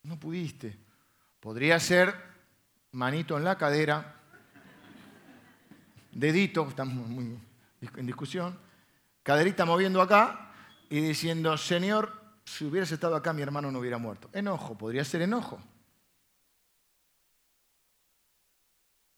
[0.03, 0.77] No pudiste.
[1.39, 2.31] Podría ser
[2.91, 4.15] manito en la cadera,
[6.11, 7.39] dedito, estamos muy
[7.95, 8.57] en discusión,
[9.23, 10.51] caderita moviendo acá
[10.89, 12.13] y diciendo, Señor,
[12.45, 14.29] si hubieras estado acá mi hermano no hubiera muerto.
[14.33, 15.59] Enojo, podría ser enojo.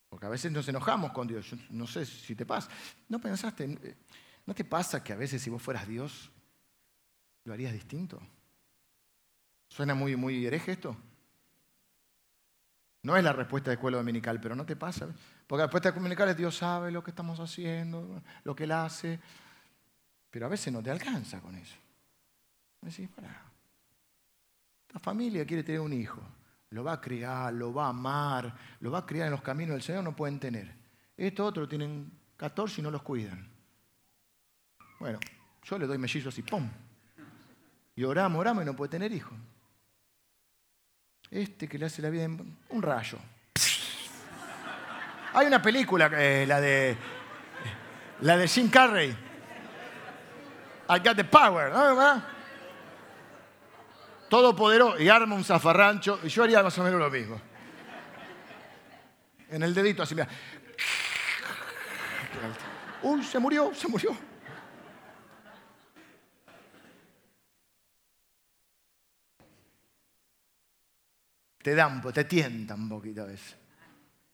[0.09, 1.55] Porque a veces nos enojamos con Dios.
[1.71, 2.69] no sé si te pasa.
[3.09, 3.97] ¿No pensaste,
[4.45, 6.31] no te pasa que a veces si vos fueras Dios,
[7.45, 8.21] lo harías distinto?
[9.69, 10.95] ¿Suena muy, muy hereje esto?
[13.03, 15.07] No es la respuesta de escuela dominical, pero no te pasa.
[15.47, 19.19] Porque la respuesta dominical es Dios sabe lo que estamos haciendo, lo que Él hace.
[20.29, 21.75] Pero a veces no te alcanza con eso.
[22.81, 23.43] Decís, para.
[24.93, 26.21] La familia quiere tener un hijo.
[26.69, 29.73] Lo va a criar, lo va a amar, lo va a criar en los caminos
[29.73, 30.73] del Señor, no pueden tener.
[31.15, 33.52] Esto otro tienen 14 y no los cuidan.
[35.03, 35.19] Bueno,
[35.63, 36.65] yo le doy mellizos y ¡pum!
[37.93, 39.33] Y oramos, oramos y no puede tener hijos.
[41.29, 43.17] Este que le hace la vida en un rayo.
[45.33, 46.95] Hay una película, eh, la de
[48.21, 49.09] la de Jim Carrey.
[49.09, 52.23] I got the power, ¿no?
[54.29, 56.21] Todopoderoso y arma un zafarrancho.
[56.23, 57.41] Y yo haría más o menos lo mismo.
[59.49, 60.29] En el dedito así, mira.
[63.01, 64.32] Uy, se murió, se murió.
[71.63, 73.55] Te dan, te tientan un poquito a veces.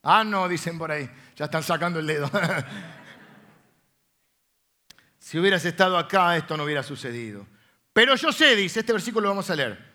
[0.02, 2.30] Ah, no, dicen por ahí, ya están sacando el dedo.
[5.20, 7.46] si hubieras estado acá, esto no hubiera sucedido.
[7.94, 9.90] Pero yo sé, dice, este versículo lo vamos a leer.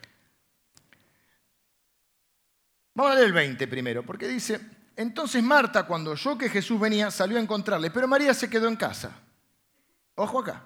[2.93, 4.61] Vamos a leer el 20 primero, porque dice,
[4.95, 8.77] entonces Marta, cuando oyó que Jesús venía, salió a encontrarle, pero María se quedó en
[8.77, 9.11] casa.
[10.15, 10.63] Ojo acá.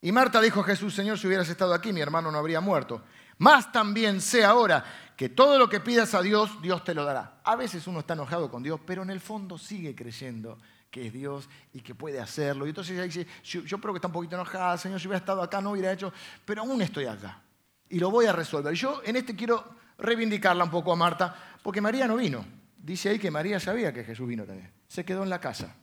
[0.00, 3.04] Y Marta dijo a Jesús, Señor, si hubieras estado aquí, mi hermano no habría muerto.
[3.38, 4.84] Más también sé ahora
[5.18, 7.40] que todo lo que pidas a Dios, Dios te lo dará.
[7.42, 10.56] A veces uno está enojado con Dios, pero en el fondo sigue creyendo
[10.92, 12.66] que es Dios y que puede hacerlo.
[12.66, 15.42] Y entonces ella dice, yo, creo que está un poquito enojada, Señor, si hubiera estado
[15.42, 16.12] acá no hubiera hecho,
[16.44, 17.42] pero aún estoy acá.
[17.88, 18.72] Y lo voy a resolver.
[18.74, 19.64] Yo en este quiero
[19.98, 22.44] reivindicarla un poco a Marta, porque María no vino.
[22.76, 24.72] Dice ahí que María sabía que Jesús vino también.
[24.86, 25.74] Se quedó en la casa.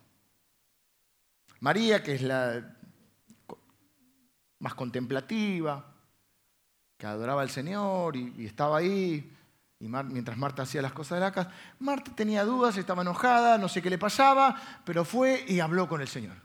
[1.59, 2.73] María, que es la
[4.59, 5.94] más contemplativa,
[6.97, 9.31] que adoraba al Señor y, estaba ahí,
[9.79, 13.67] y mientras Marta hacía las cosas de la casa, Marta tenía dudas, estaba enojada, no
[13.67, 14.55] sé qué le pasaba,
[14.85, 16.37] pero fue y habló con el Señor.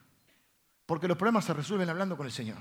[0.87, 2.59] Porque los problemas se resuelven hablando con el Señor.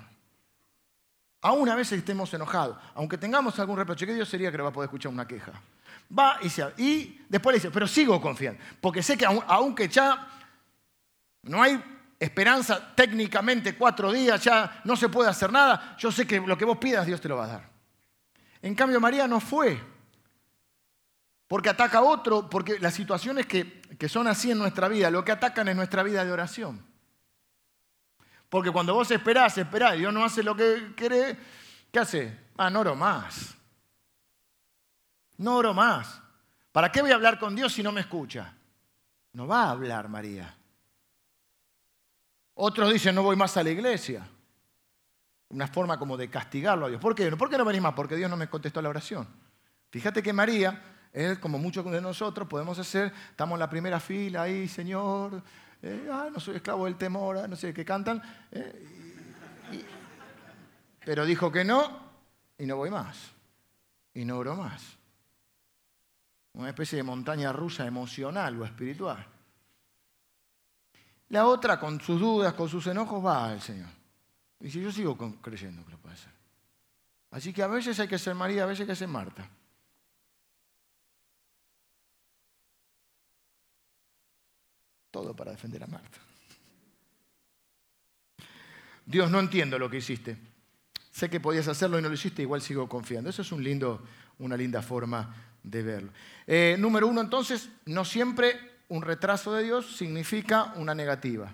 [1.41, 4.69] Aún a veces estemos enojados, aunque tengamos algún reproche, que Dios sería que no va
[4.69, 5.53] a poder escuchar una queja.
[6.17, 10.27] Va y, se, y después le dice, pero sigo confiando, porque sé que aunque ya
[11.43, 11.81] no hay
[12.19, 16.65] esperanza técnicamente cuatro días, ya no se puede hacer nada, yo sé que lo que
[16.65, 17.78] vos pidas Dios te lo va a dar.
[18.61, 19.79] En cambio, María no fue.
[21.47, 25.31] Porque ataca a otro, porque las situaciones que, son así en nuestra vida, lo que
[25.31, 26.85] atacan es nuestra vida de oración.
[28.49, 31.37] Porque cuando vos esperás, esperás, Dios no hace lo que quiere,
[31.91, 32.37] ¿qué hace?
[32.57, 33.55] Ah, no oro más.
[35.37, 36.21] No oro más.
[36.71, 38.53] ¿Para qué voy a hablar con Dios si no me escucha?
[39.33, 40.55] No va a hablar María.
[42.55, 44.27] Otros dicen, no voy más a la iglesia
[45.49, 47.01] una forma como de castigarlo a Dios.
[47.01, 47.29] ¿Por qué?
[47.35, 47.93] ¿Por qué no venís más?
[47.93, 49.27] Porque Dios no me contestó la oración.
[49.89, 50.81] Fíjate que María,
[51.39, 55.41] como muchos de nosotros podemos hacer, estamos en la primera fila ahí, Señor,
[55.81, 58.85] eh, no soy esclavo del temor, ah, no sé qué cantan, eh,
[61.03, 62.09] pero dijo que no
[62.57, 63.31] y no voy más,
[64.13, 64.97] y no oro más.
[66.53, 69.25] Una especie de montaña rusa emocional o espiritual.
[71.29, 73.98] La otra, con sus dudas, con sus enojos, va al Señor.
[74.61, 76.33] Si yo sigo creyendo que lo puede hacer.
[77.31, 79.47] Así que a veces hay que ser María, a veces hay que ser Marta.
[85.11, 86.17] Todo para defender a Marta.
[89.05, 90.37] Dios, no entiendo lo que hiciste.
[91.11, 93.29] Sé que podías hacerlo y no lo hiciste, igual sigo confiando.
[93.29, 96.11] Eso es una linda forma de verlo.
[96.45, 101.53] Eh, número uno, entonces, no siempre un retraso de Dios significa una negativa.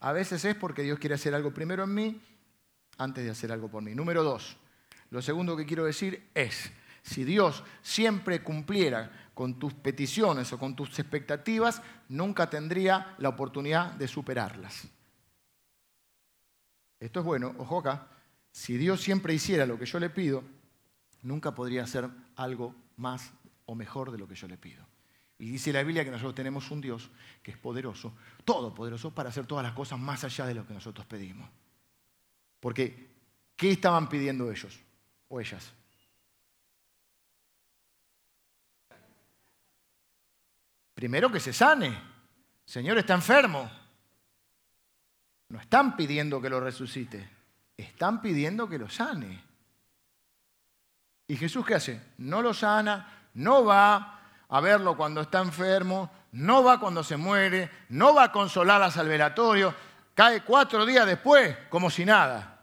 [0.00, 2.20] A veces es porque Dios quiere hacer algo primero en mí
[2.98, 3.94] antes de hacer algo por mí.
[3.94, 4.56] Número dos,
[5.10, 6.72] lo segundo que quiero decir es,
[7.02, 13.92] Si Dios siempre cumpliera con tus peticiones o con tus expectativas, nunca tendría la oportunidad
[13.92, 14.86] de superarlas.
[16.98, 18.08] Esto es bueno, ojo acá,
[18.52, 20.44] si Dios siempre hiciera lo que yo le pido,
[21.22, 23.32] nunca podría hacer algo más
[23.64, 24.84] o mejor de lo que yo le pido.
[25.40, 27.08] Y dice la Biblia que nosotros tenemos un Dios
[27.42, 28.14] que es poderoso,
[28.44, 31.48] todopoderoso, para hacer todas las cosas más allá de lo que nosotros pedimos.
[32.60, 33.08] Porque,
[33.56, 34.78] ¿qué estaban pidiendo ellos
[35.28, 35.72] o ellas?
[40.92, 41.98] Primero que se sane.
[42.66, 43.70] Señor está enfermo.
[45.48, 47.28] No están pidiendo que lo resucite,
[47.78, 49.42] están pidiendo que lo sane.
[51.28, 52.12] ¿Y Jesús qué hace?
[52.18, 54.19] No lo sana, no va
[54.50, 59.08] a verlo cuando está enfermo, no va cuando se muere, no va a consolar al
[59.08, 59.74] velatorio,
[60.14, 62.58] cae cuatro días después como si nada.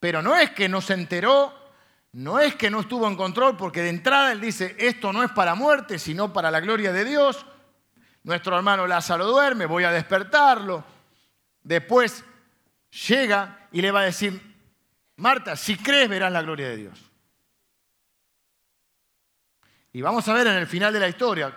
[0.00, 1.52] Pero no es que no se enteró,
[2.12, 5.30] no es que no estuvo en control, porque de entrada él dice, esto no es
[5.32, 7.44] para muerte, sino para la gloria de Dios.
[8.22, 10.82] Nuestro hermano Lázaro duerme, voy a despertarlo.
[11.62, 12.24] Después
[13.06, 14.40] llega y le va a decir,
[15.16, 17.07] Marta, si crees verás la gloria de Dios.
[19.92, 21.54] Y vamos a ver en el final de la historia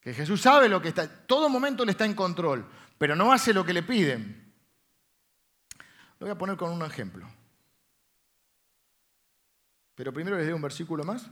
[0.00, 2.68] que Jesús sabe lo que está, todo momento le está en control,
[2.98, 4.52] pero no hace lo que le piden.
[6.18, 7.28] Lo voy a poner con un ejemplo.
[9.94, 11.28] Pero primero les doy un versículo más.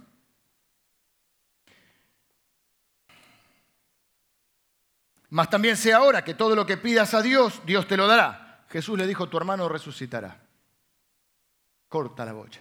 [5.30, 8.64] Mas también sé ahora que todo lo que pidas a Dios, Dios te lo dará.
[8.68, 10.40] Jesús le dijo, tu hermano resucitará.
[11.88, 12.60] Corta la bocha.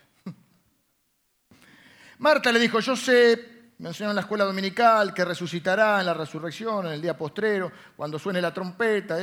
[2.20, 6.14] Marta le dijo, yo sé, me enseñaron en la escuela dominical, que resucitará en la
[6.14, 9.18] resurrección, en el día postrero, cuando suene la trompeta.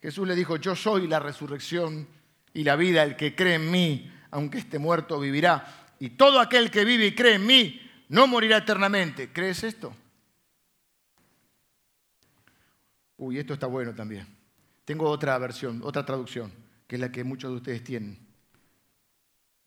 [0.00, 2.06] Jesús le dijo, yo soy la resurrección
[2.52, 5.94] y la vida, el que cree en mí, aunque esté muerto, vivirá.
[5.98, 7.80] Y todo aquel que vive y cree en mí,
[8.10, 9.32] no morirá eternamente.
[9.32, 9.94] ¿Crees esto?
[13.16, 14.26] Uy, esto está bueno también.
[14.84, 16.52] Tengo otra versión, otra traducción,
[16.86, 18.18] que es la que muchos de ustedes tienen.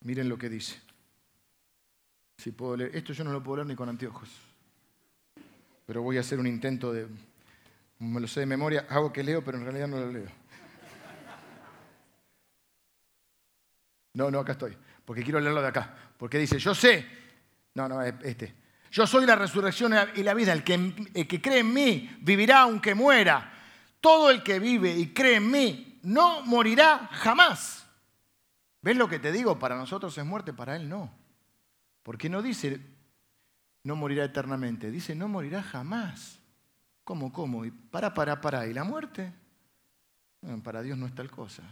[0.02, 0.80] Miren lo que dice.
[2.42, 2.96] Si puedo leer.
[2.96, 4.28] Esto yo no lo puedo leer ni con anteojos.
[5.86, 7.06] Pero voy a hacer un intento de.
[8.00, 10.26] Me lo sé de memoria, hago que leo, pero en realidad no lo leo.
[14.14, 14.76] No, no, acá estoy.
[15.06, 15.96] Porque quiero leerlo de acá.
[16.18, 17.06] Porque dice, yo sé.
[17.76, 18.56] No, no, este.
[18.90, 20.52] Yo soy la resurrección y la vida.
[20.52, 20.74] El que,
[21.14, 23.54] el que cree en mí vivirá aunque muera.
[24.02, 27.86] Todo el que vive y cree en mí no morirá jamás.
[28.82, 29.60] ¿Ves lo que te digo?
[29.60, 31.21] Para nosotros es muerte, para él no.
[32.04, 32.80] Porque no dice
[33.84, 36.40] no morirá eternamente, dice no morirá jamás.
[37.04, 37.66] ¿Cómo, cómo?
[37.66, 38.68] Y para, para, para.
[38.68, 39.34] ¿Y la muerte?
[40.64, 41.64] para Dios no es tal cosa.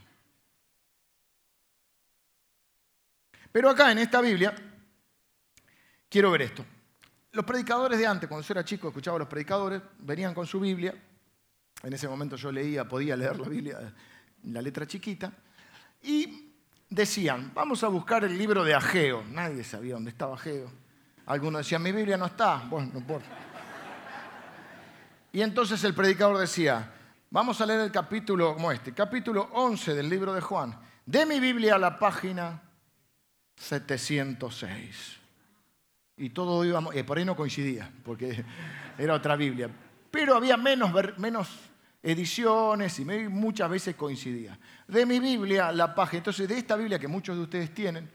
[3.52, 4.54] Pero acá en esta Biblia,
[6.08, 6.66] quiero ver esto.
[7.32, 10.60] Los predicadores de antes, cuando yo era chico, escuchaba a los predicadores, venían con su
[10.60, 10.94] Biblia.
[11.82, 13.94] En ese momento yo leía, podía leer la Biblia,
[14.44, 15.32] la letra chiquita.
[16.04, 16.49] Y
[16.90, 19.24] decían, vamos a buscar el libro de Ageo.
[19.30, 20.72] Nadie sabía dónde estaba Ageo.
[21.26, 22.64] Algunos decían, mi Biblia no está.
[22.70, 23.28] Bueno, no importa.
[25.32, 26.92] Y entonces el predicador decía,
[27.30, 30.76] vamos a leer el capítulo como este, capítulo 11 del libro de Juan.
[31.06, 32.62] De mi Biblia a la página
[33.56, 35.18] 706.
[36.18, 38.44] Y todo íbamos, y por ahí no coincidía, porque
[38.98, 39.70] era otra Biblia.
[40.12, 41.69] Pero había menos, menos
[42.02, 44.58] ediciones y muchas veces coincidía.
[44.88, 48.10] De mi Biblia, la página, entonces de esta Biblia que muchos de ustedes tienen,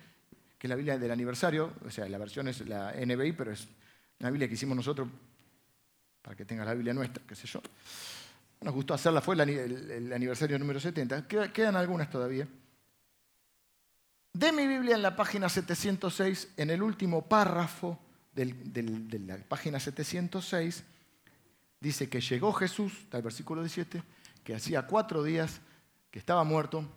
[0.58, 3.68] que es la Biblia del aniversario, o sea, la versión es la NBI, pero es
[4.20, 5.08] una Biblia que hicimos nosotros
[6.22, 7.60] para que tenga la Biblia nuestra, qué sé yo.
[8.62, 12.48] Nos gustó hacerla, fue el, aniversario número 70, quedan algunas todavía.
[14.32, 18.00] De mi Biblia en la página 706, en el último párrafo
[18.32, 20.82] de la página 706,
[21.84, 24.02] dice que llegó Jesús, está el versículo 17,
[24.42, 25.60] que hacía cuatro días
[26.10, 26.88] que estaba muerto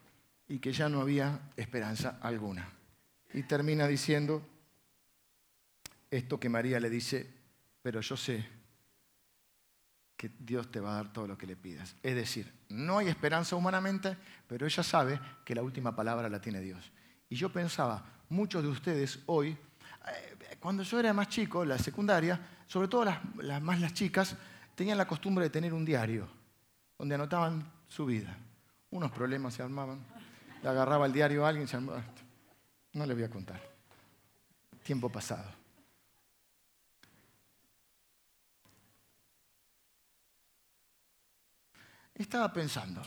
[0.48, 2.70] y que ya no había esperanza alguna.
[3.34, 4.42] Y termina diciendo
[6.10, 7.30] esto que María le dice,
[7.82, 8.48] pero yo sé
[10.16, 11.98] que Dios te va a dar todo lo que le pidas.
[12.02, 14.16] Es decir, no hay esperanza humanamente,
[14.48, 16.92] pero ella sabe que la última palabra la tiene Dios.
[17.28, 22.40] Y yo pensaba, muchos de ustedes hoy, eh, cuando yo era más chico, la secundaria,
[22.68, 24.36] sobre todo las, más las chicas,
[24.78, 26.28] tenían la costumbre de tener un diario
[27.00, 28.38] donde anotaban su vida.
[28.92, 30.06] Unos problemas se armaban.
[30.62, 32.04] Le agarraba el diario a alguien se armaba.
[32.94, 33.60] No le voy a contar.
[34.84, 35.52] Tiempo pasado.
[42.14, 43.02] Estaba pensando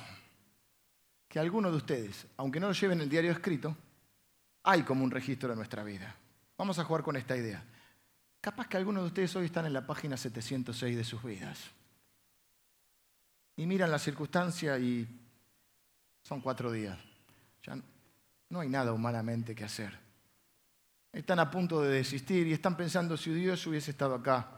[1.29, 3.77] que algunos de ustedes, aunque no lo lleven el diario escrito,
[4.65, 6.17] hay como un registro de nuestra vida.
[6.59, 7.65] Vamos a jugar con esta idea.
[8.41, 11.59] Capaz que algunos de ustedes hoy están en la página 706 de sus vidas.
[13.57, 15.07] Y miran la circunstancia y
[16.23, 16.99] son cuatro días.
[17.63, 17.79] Ya
[18.49, 19.99] no hay nada humanamente que hacer.
[21.13, 24.49] Están a punto de desistir y están pensando si Dios hubiese estado acá,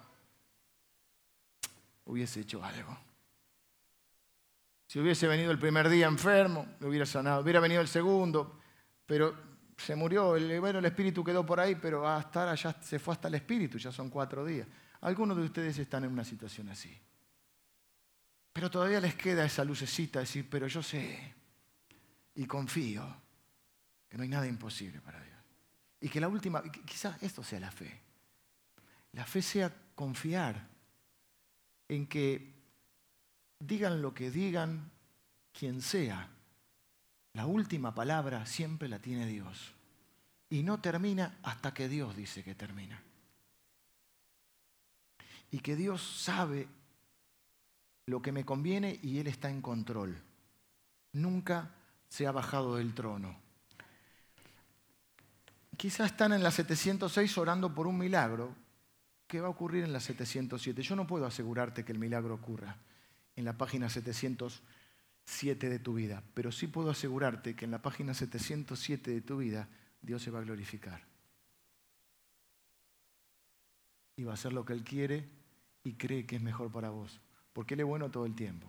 [2.04, 2.96] hubiese hecho algo.
[4.86, 7.42] Si hubiese venido el primer día enfermo, lo hubiera sanado.
[7.42, 8.60] Hubiera venido el segundo,
[9.06, 9.51] pero
[9.84, 10.36] se murió.
[10.36, 13.78] El, bueno, el espíritu quedó por ahí, pero ahora ya se fue hasta el espíritu,
[13.78, 14.66] ya son cuatro días.
[15.00, 16.96] Algunos de ustedes están en una situación así.
[18.52, 21.34] Pero todavía les queda esa lucecita de decir, pero yo sé
[22.34, 23.04] y confío
[24.08, 25.38] que no hay nada imposible para Dios.
[26.00, 28.00] Y que la última, quizás esto sea la fe.
[29.12, 30.68] La fe sea confiar
[31.88, 32.54] en que
[33.58, 34.90] digan lo que digan,
[35.52, 36.28] quien sea,
[37.34, 39.71] la última palabra siempre la tiene Dios.
[40.52, 43.02] Y no termina hasta que Dios dice que termina.
[45.50, 46.68] Y que Dios sabe
[48.04, 50.14] lo que me conviene y Él está en control.
[51.12, 51.70] Nunca
[52.06, 53.34] se ha bajado del trono.
[55.78, 58.54] Quizás están en la 706 orando por un milagro
[59.26, 60.82] que va a ocurrir en la 707.
[60.82, 62.76] Yo no puedo asegurarte que el milagro ocurra
[63.36, 68.12] en la página 707 de tu vida, pero sí puedo asegurarte que en la página
[68.12, 69.66] 707 de tu vida
[70.02, 71.00] Dios se va a glorificar.
[74.16, 75.28] Y va a hacer lo que Él quiere
[75.84, 77.20] y cree que es mejor para vos,
[77.52, 78.66] porque Él es bueno todo el tiempo.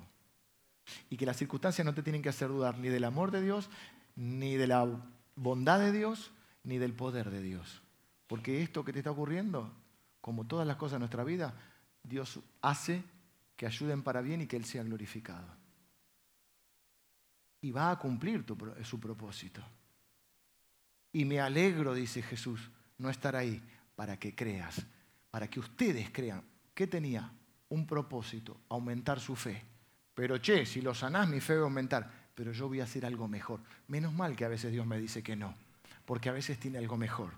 [1.09, 3.69] Y que las circunstancias no te tienen que hacer dudar ni del amor de Dios,
[4.15, 4.87] ni de la
[5.35, 6.31] bondad de Dios,
[6.63, 7.81] ni del poder de Dios.
[8.27, 9.71] Porque esto que te está ocurriendo,
[10.21, 11.53] como todas las cosas en nuestra vida,
[12.03, 13.03] Dios hace
[13.55, 15.47] que ayuden para bien y que Él sea glorificado.
[17.61, 18.45] Y va a cumplir
[18.83, 19.63] su propósito.
[21.13, 22.59] Y me alegro, dice Jesús,
[22.97, 23.61] no estar ahí
[23.95, 24.81] para que creas,
[25.31, 26.43] para que ustedes crean.
[26.73, 27.31] que tenía?
[27.69, 29.63] Un propósito, aumentar su fe.
[30.13, 32.11] Pero che, si lo sanás, mi fe va a aumentar.
[32.35, 33.59] Pero yo voy a hacer algo mejor.
[33.87, 35.55] Menos mal que a veces Dios me dice que no,
[36.05, 37.31] porque a veces tiene algo mejor.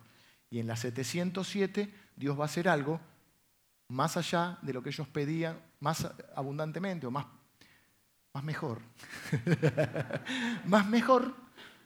[0.49, 2.99] Y en la 707 Dios va a hacer algo
[3.89, 7.25] más allá de lo que ellos pedían, más abundantemente o más,
[8.33, 8.81] más mejor.
[10.65, 11.35] más mejor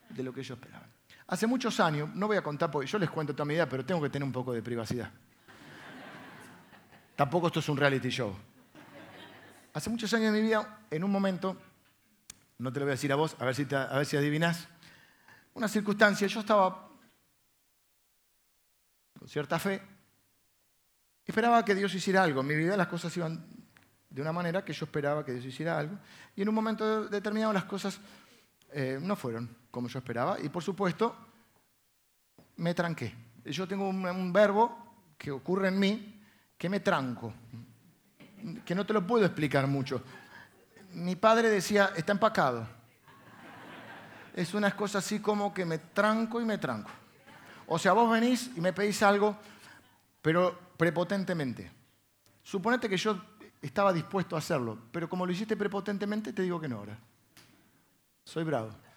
[0.09, 0.88] de lo que ellos esperaban.
[1.29, 3.85] Hace muchos años, no voy a contar porque yo les cuento toda mi vida, pero
[3.85, 5.11] tengo que tener un poco de privacidad.
[7.15, 8.35] Tampoco esto es un reality show.
[9.71, 11.55] Hace muchos años de mi vida, en un momento,
[12.57, 14.67] no te lo voy a decir a vos, a ver si, a ver si adivinás,
[15.53, 16.89] una circunstancia, yo estaba
[19.19, 19.83] con cierta fe,
[21.25, 22.41] esperaba que Dios hiciera algo.
[22.41, 23.45] En mi vida las cosas iban
[24.09, 25.99] de una manera que yo esperaba que Dios hiciera algo.
[26.35, 27.99] Y en un momento determinado las cosas
[28.71, 30.39] eh, no fueron como yo esperaba.
[30.39, 31.15] Y por supuesto,
[32.57, 33.15] me tranqué.
[33.45, 34.77] Yo tengo un, verbo
[35.17, 36.21] que ocurre en mí
[36.57, 37.33] que me tranco,
[38.65, 40.03] que no te lo puedo explicar mucho.
[40.93, 42.67] Mi padre decía, está empacado.
[44.35, 46.91] Es una cosa así como que me tranco y me tranco.
[47.67, 49.37] O sea, vos venís y me pedís algo,
[50.21, 51.71] pero prepotentemente.
[52.43, 53.21] Suponete que yo
[53.61, 56.97] estaba dispuesto a hacerlo, pero como lo hiciste prepotentemente, te digo que no ahora.
[58.23, 58.88] Soy bravo.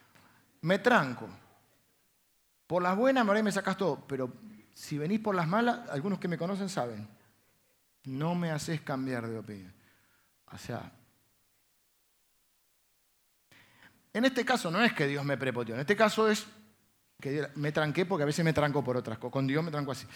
[0.62, 1.28] Me tranco.
[2.66, 4.32] Por las buenas, me me sacas todo, pero
[4.74, 7.06] si venís por las malas, algunos que me conocen saben,
[8.04, 9.72] no me haces cambiar de opinión.
[10.50, 10.90] O sea,
[14.12, 16.46] en este caso no es que Dios me prepoteó, en este caso es
[17.22, 19.32] que me tranqué porque a veces me tranco por otras cosas.
[19.32, 20.06] Con Dios me tranco así.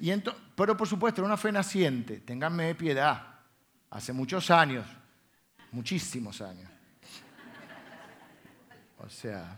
[0.00, 0.12] Y
[0.56, 2.20] pero por supuesto, era una fe naciente.
[2.20, 3.38] Ténganme piedad.
[3.90, 4.84] Hace muchos años,
[5.70, 6.68] muchísimos años.
[8.98, 9.56] O sea,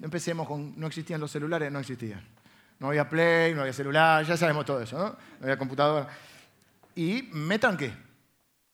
[0.00, 2.22] empecemos con, no existían los celulares, no existían.
[2.78, 5.04] No había Play, no había celular, ya sabemos todo eso, ¿no?
[5.08, 6.08] No había computadora.
[6.94, 7.92] Y me tranqué,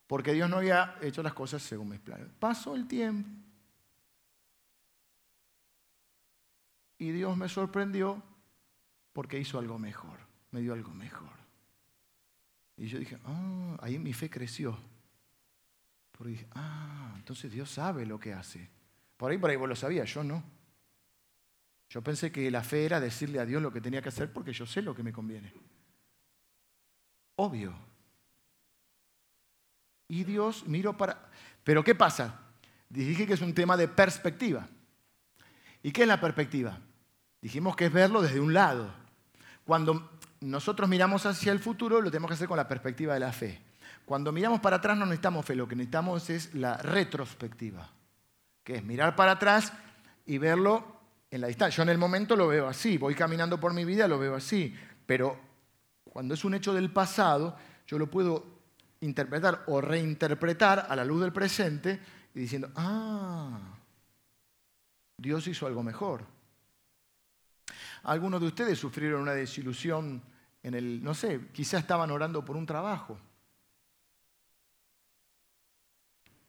[0.06, 2.28] porque Dios no había hecho las cosas según mis planes.
[2.38, 3.28] Pasó el tiempo,
[6.98, 8.22] Y Dios me sorprendió
[9.12, 10.18] porque hizo algo mejor,
[10.52, 11.28] me dio algo mejor.
[12.76, 14.78] Y yo dije, ah, ahí mi fe creció.
[16.12, 18.70] Porque dije, ah, entonces Dios sabe lo que hace.
[19.16, 20.42] Por ahí, por ahí vos lo sabías, yo no.
[21.94, 24.52] Yo pensé que la fe era decirle a Dios lo que tenía que hacer porque
[24.52, 25.52] yo sé lo que me conviene.
[27.36, 27.72] Obvio.
[30.08, 31.30] Y Dios miro para...
[31.62, 32.40] Pero ¿qué pasa?
[32.88, 34.66] Dije que es un tema de perspectiva.
[35.84, 36.80] ¿Y qué es la perspectiva?
[37.40, 38.92] Dijimos que es verlo desde un lado.
[39.64, 43.32] Cuando nosotros miramos hacia el futuro, lo tenemos que hacer con la perspectiva de la
[43.32, 43.62] fe.
[44.04, 47.88] Cuando miramos para atrás no necesitamos fe, lo que necesitamos es la retrospectiva,
[48.64, 49.72] que es mirar para atrás
[50.26, 50.93] y verlo
[51.34, 51.78] en la distancia.
[51.78, 54.72] Yo en el momento lo veo así, voy caminando por mi vida, lo veo así,
[55.04, 55.36] pero
[56.04, 57.56] cuando es un hecho del pasado,
[57.88, 58.44] yo lo puedo
[59.00, 62.00] interpretar o reinterpretar a la luz del presente
[62.36, 63.58] y diciendo, ah,
[65.16, 66.24] Dios hizo algo mejor.
[68.04, 70.22] Algunos de ustedes sufrieron una desilusión
[70.62, 73.18] en el, no sé, quizás estaban orando por un trabajo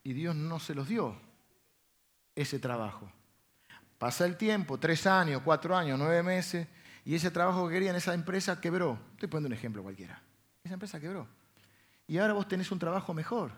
[0.03, 1.19] y Dios no se los dio
[2.35, 3.11] ese trabajo.
[3.97, 6.67] Pasa el tiempo, tres años, cuatro años, nueve meses,
[7.05, 8.99] y ese trabajo que querían, esa empresa quebró.
[9.13, 10.21] Estoy poniendo un ejemplo cualquiera.
[10.63, 11.27] Esa empresa quebró.
[12.07, 13.51] Y ahora vos tenés un trabajo mejor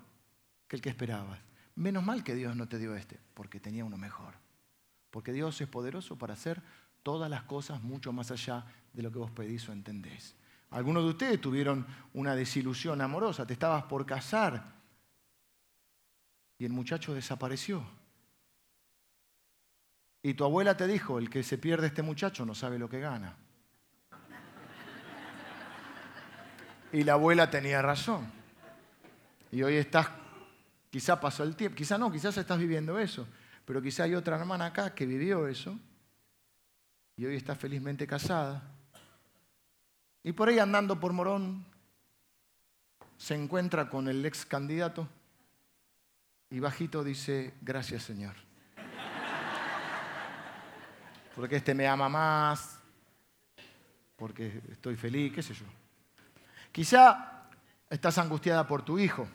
[0.67, 1.39] que el que esperabas.
[1.75, 4.33] Menos mal que Dios no te dio este, porque tenía uno mejor.
[5.11, 6.61] Porque Dios es poderoso para hacer
[7.03, 10.35] todas las cosas mucho más allá de lo que vos pedís o entendés.
[10.69, 14.75] Algunos de ustedes tuvieron una desilusión amorosa, te estabas por casar
[16.57, 17.83] y el muchacho desapareció.
[20.27, 22.99] Y tu abuela te dijo, el que se pierde este muchacho no sabe lo que
[22.99, 23.37] gana.
[26.91, 28.29] Y la abuela tenía razón.
[29.53, 30.09] Y hoy estás,
[30.89, 33.25] quizá pasó el tiempo, quizá no, quizás estás viviendo eso,
[33.63, 35.79] pero quizá hay otra hermana acá que vivió eso
[37.15, 38.69] y hoy está felizmente casada.
[40.25, 41.63] Y por ahí andando por Morón
[43.15, 45.07] se encuentra con el ex candidato
[46.49, 48.46] y bajito dice, gracias Señor
[51.37, 52.79] porque este me ama más,
[54.15, 55.65] porque estoy feliz, qué sé yo.
[56.71, 57.43] Quizá
[57.87, 59.27] estás angustiada por tu hijo,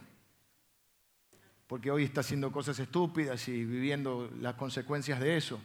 [1.68, 5.60] porque hoy está haciendo cosas estúpidas y viviendo las consecuencias de eso.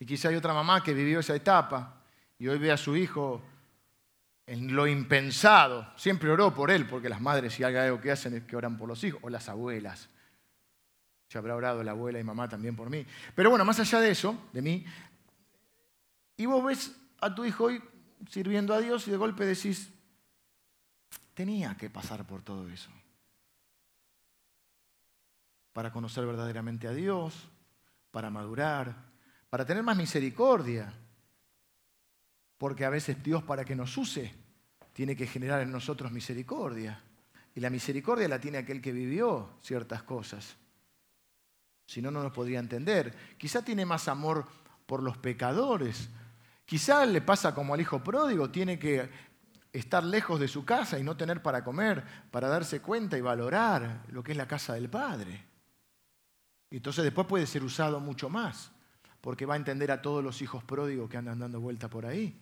[0.00, 2.02] Y quizá hay otra mamá que vivió esa etapa
[2.38, 3.40] y hoy ve a su hijo
[4.46, 5.90] en lo impensado.
[5.96, 8.76] Siempre oró por él, porque las madres si hay algo que hacen es que oran
[8.76, 10.10] por los hijos, o las abuelas.
[11.28, 13.04] Se habrá orado la abuela y mamá también por mí.
[13.34, 14.84] Pero bueno, más allá de eso, de mí,
[16.38, 17.82] y vos ves a tu hijo hoy
[18.30, 19.90] sirviendo a Dios y de golpe decís,
[21.34, 22.90] tenía que pasar por todo eso.
[25.72, 27.34] Para conocer verdaderamente a Dios,
[28.10, 28.94] para madurar,
[29.50, 30.92] para tener más misericordia.
[32.56, 34.34] Porque a veces Dios para que nos use
[34.92, 37.02] tiene que generar en nosotros misericordia.
[37.54, 40.56] Y la misericordia la tiene aquel que vivió ciertas cosas.
[41.88, 43.16] Si no, no nos podría entender.
[43.38, 44.44] Quizá tiene más amor
[44.84, 46.10] por los pecadores.
[46.66, 49.08] Quizá le pasa como al hijo pródigo, tiene que
[49.72, 54.04] estar lejos de su casa y no tener para comer, para darse cuenta y valorar
[54.08, 55.46] lo que es la casa del Padre.
[56.68, 58.70] Y entonces después puede ser usado mucho más,
[59.22, 62.38] porque va a entender a todos los hijos pródigos que andan dando vuelta por ahí.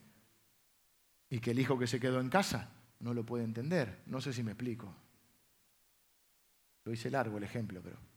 [1.31, 2.69] Y que el hijo que se quedó en casa
[2.99, 4.03] no lo puede entender.
[4.07, 4.93] No sé si me explico.
[6.85, 8.16] Lo hice largo el ejemplo, pero...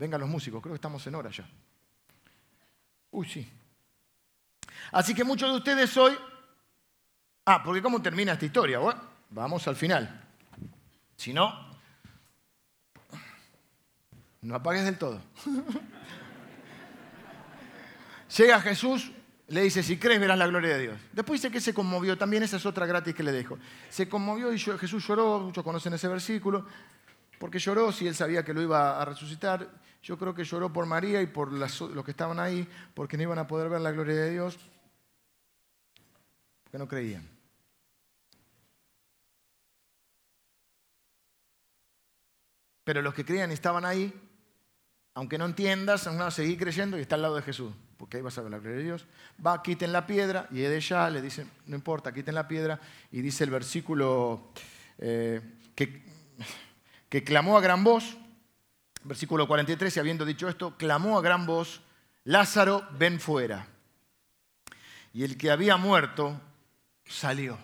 [0.00, 1.46] Vengan los músicos, creo que estamos en hora ya.
[3.10, 3.46] Uy, sí.
[4.92, 6.16] Así que muchos de ustedes hoy...
[7.44, 8.78] Ah, porque ¿cómo termina esta historia?
[8.78, 8.98] Bueno,
[9.28, 10.24] vamos al final.
[11.16, 11.52] Si no,
[14.40, 15.20] no apagues del todo.
[18.38, 19.12] Llega Jesús,
[19.48, 20.98] le dice, si crees verás la gloria de Dios.
[21.12, 23.58] Después dice que se conmovió, también esa es otra gratis que le dejo.
[23.90, 26.64] Se conmovió y Jesús lloró, muchos conocen ese versículo,
[27.38, 29.68] porque lloró si él sabía que lo iba a resucitar.
[30.02, 33.38] Yo creo que lloró por María y por los que estaban ahí, porque no iban
[33.38, 34.58] a poder ver la gloria de Dios,
[36.64, 37.28] porque no creían.
[42.84, 44.12] Pero los que creían y estaban ahí,
[45.14, 48.22] aunque no entiendas, van a seguir creyendo y está al lado de Jesús, porque ahí
[48.22, 49.06] vas a ver la gloria de Dios.
[49.44, 52.80] Va, quiten la piedra, y de ya le dice, no importa, quiten la piedra,
[53.12, 54.50] y dice el versículo
[54.96, 55.42] eh,
[55.74, 58.16] que clamó a gran voz,
[59.02, 61.80] Versículo 43, y habiendo dicho esto, clamó a gran voz,
[62.24, 63.66] Lázaro, ven fuera.
[65.12, 66.40] Y el que había muerto
[67.04, 67.58] salió.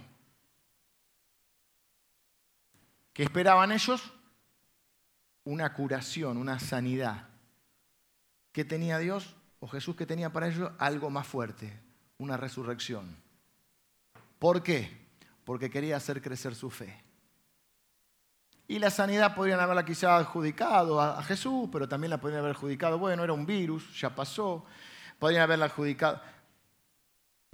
[3.12, 4.12] ¿Qué esperaban ellos?
[5.44, 7.28] Una curación, una sanidad.
[8.52, 10.72] ¿Qué tenía Dios o Jesús que tenía para ellos?
[10.78, 11.78] Algo más fuerte,
[12.18, 13.16] una resurrección.
[14.38, 15.06] ¿Por qué?
[15.44, 17.05] Porque quería hacer crecer su fe.
[18.68, 22.98] Y la sanidad podrían haberla quizá adjudicado a, Jesús, pero también la podrían haber adjudicado,
[22.98, 24.64] bueno, era un virus, ya pasó.
[25.18, 26.20] Podrían haberla adjudicado.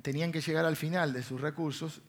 [0.01, 2.01] Tenían que llegar al final de sus recursos.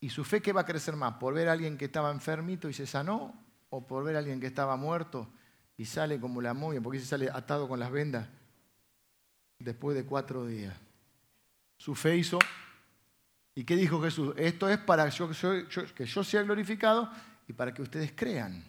[0.00, 1.14] ¿Y su fe qué va a crecer más?
[1.14, 3.34] ¿Por ver a alguien que estaba enfermito y se sanó?
[3.70, 5.28] ¿O por ver a alguien que estaba muerto
[5.76, 6.80] y sale como la momia?
[6.80, 8.28] Porque se sale atado con las vendas
[9.58, 10.74] después de cuatro días.
[11.76, 12.38] Su fe hizo.
[13.56, 14.32] ¿Y qué dijo Jesús?
[14.36, 17.10] Esto es para que yo sea glorificado
[17.48, 18.64] y para que ustedes crean.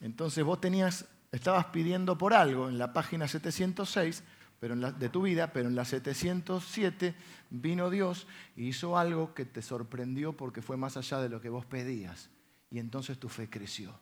[0.00, 4.22] Entonces vos tenías estabas pidiendo por algo en la página 706
[4.60, 7.14] pero de tu vida, pero en la 707
[7.50, 8.26] vino Dios
[8.56, 12.28] y hizo algo que te sorprendió porque fue más allá de lo que vos pedías.
[12.70, 13.94] Y entonces tu fe creció.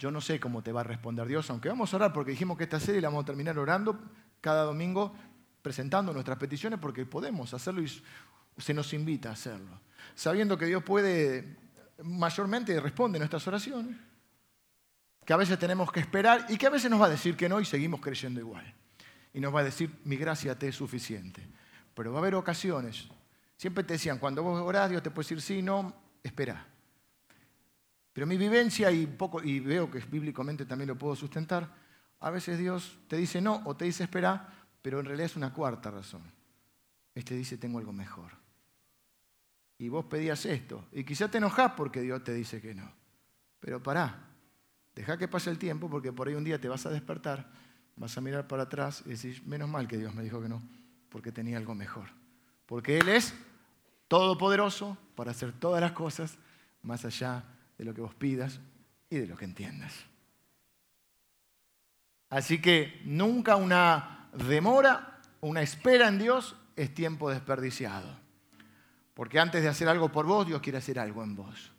[0.00, 2.58] Yo no sé cómo te va a responder Dios, aunque vamos a orar porque dijimos
[2.58, 4.00] que esta serie la vamos a terminar orando
[4.40, 5.14] cada domingo
[5.62, 8.02] presentando nuestras peticiones porque podemos hacerlo y
[8.56, 9.80] se nos invita a hacerlo.
[10.14, 11.56] Sabiendo que Dios puede
[12.02, 13.96] mayormente responde nuestras oraciones,
[15.24, 17.48] que a veces tenemos que esperar y que a veces nos va a decir que
[17.48, 18.74] no y seguimos creyendo igual.
[19.32, 21.46] Y nos va a decir, mi gracia te es suficiente.
[21.94, 23.08] Pero va a haber ocasiones.
[23.56, 26.66] Siempre te decían, cuando vos orás, Dios te puede decir sí, no, espera.
[28.12, 31.68] Pero mi vivencia, y, poco, y veo que bíblicamente también lo puedo sustentar,
[32.20, 34.48] a veces Dios te dice no o te dice espera,
[34.82, 36.22] pero en realidad es una cuarta razón.
[37.14, 38.43] Este dice, tengo algo mejor.
[39.78, 40.86] Y vos pedías esto.
[40.92, 42.90] Y quizá te enojás porque Dios te dice que no.
[43.60, 44.28] Pero pará,
[44.94, 47.50] deja que pase el tiempo porque por ahí un día te vas a despertar,
[47.96, 50.62] vas a mirar para atrás y decís, menos mal que Dios me dijo que no,
[51.08, 52.08] porque tenía algo mejor.
[52.66, 53.34] Porque Él es
[54.08, 56.38] todopoderoso para hacer todas las cosas
[56.82, 57.44] más allá
[57.78, 58.60] de lo que vos pidas
[59.10, 59.94] y de lo que entiendas.
[62.30, 68.23] Así que nunca una demora, una espera en Dios es tiempo desperdiciado.
[69.14, 71.72] Porque antes de hacer algo por vos, Dios quiere hacer algo en vos.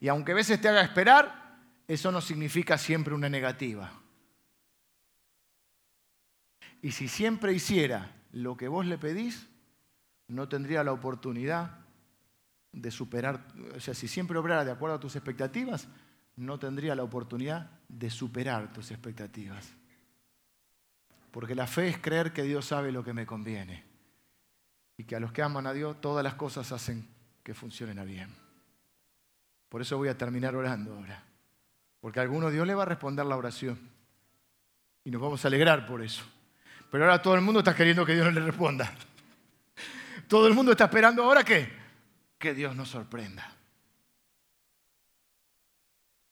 [0.00, 3.92] Y aunque a veces te haga esperar, eso no significa siempre una negativa.
[6.82, 9.46] Y si siempre hiciera lo que vos le pedís,
[10.28, 11.78] no tendría la oportunidad
[12.72, 13.46] de superar,
[13.76, 15.86] o sea, si siempre obrara de acuerdo a tus expectativas,
[16.36, 19.72] no tendría la oportunidad de superar tus expectativas.
[21.30, 23.93] Porque la fe es creer que Dios sabe lo que me conviene.
[24.96, 27.08] Y que a los que aman a Dios todas las cosas hacen
[27.42, 28.34] que funcionen a bien.
[29.68, 31.22] Por eso voy a terminar orando ahora.
[32.00, 33.78] Porque a alguno Dios le va a responder la oración.
[35.04, 36.24] Y nos vamos a alegrar por eso.
[36.90, 38.92] Pero ahora todo el mundo está queriendo que Dios no le responda.
[40.28, 41.84] Todo el mundo está esperando ahora que
[42.44, 43.56] que Dios nos sorprenda.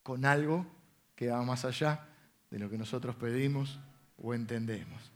[0.02, 0.66] Con algo
[1.16, 2.06] que va más allá
[2.50, 3.78] de lo que nosotros pedimos
[4.18, 5.11] o entendemos.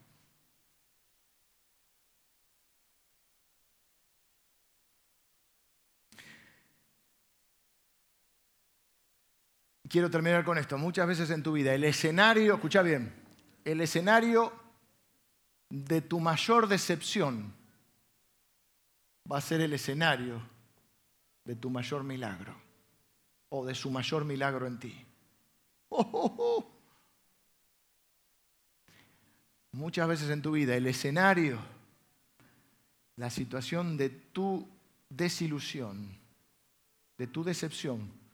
[9.89, 10.79] Quiero terminar con esto.
[10.79, 13.13] Muchas veces en tu vida el escenario, escucha bien,
[13.65, 14.53] el escenario
[15.69, 17.53] de tu mayor decepción
[19.31, 20.41] va a ser el escenario
[21.45, 22.55] de tu mayor milagro
[23.49, 25.05] o de su mayor milagro en ti.
[25.89, 26.67] Oh,
[29.73, 31.59] muchas veces en tu vida el escenario,
[33.17, 34.69] la situación de tu
[35.09, 36.19] desilusión,
[37.19, 38.26] de tu decepción,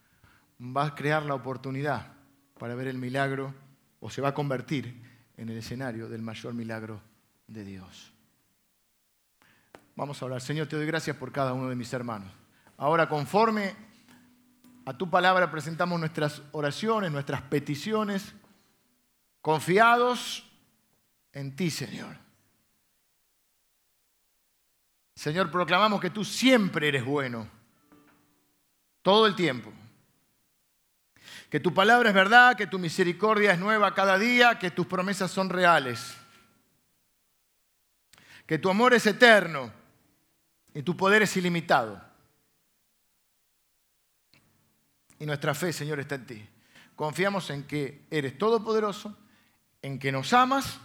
[0.62, 2.12] va a crear la oportunidad
[2.58, 3.52] para ver el milagro
[4.00, 5.02] o se va a convertir
[5.36, 7.00] en el escenario del mayor milagro
[7.48, 8.12] de Dios.
[9.96, 10.40] Vamos a hablar.
[10.40, 12.32] Señor, te doy gracias por cada uno de mis hermanos.
[12.76, 13.74] Ahora, conforme
[14.84, 18.34] a tu palabra, presentamos nuestras oraciones, nuestras peticiones,
[19.40, 20.48] confiados
[21.32, 22.16] en ti, Señor.
[25.14, 27.46] Señor, proclamamos que tú siempre eres bueno,
[29.02, 29.72] todo el tiempo.
[31.52, 35.30] Que tu palabra es verdad, que tu misericordia es nueva cada día, que tus promesas
[35.30, 36.16] son reales.
[38.46, 39.70] Que tu amor es eterno
[40.72, 42.00] y tu poder es ilimitado.
[45.18, 46.48] Y nuestra fe, Señor, está en ti.
[46.96, 49.14] Confiamos en que eres todopoderoso,
[49.82, 50.80] en que nos amas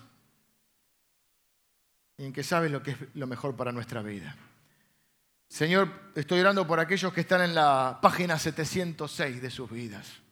[2.17, 4.35] y en que sabes lo que es lo mejor para nuestra vida.
[5.47, 10.26] Señor, estoy orando por aquellos que están en la página 706 de sus vidas.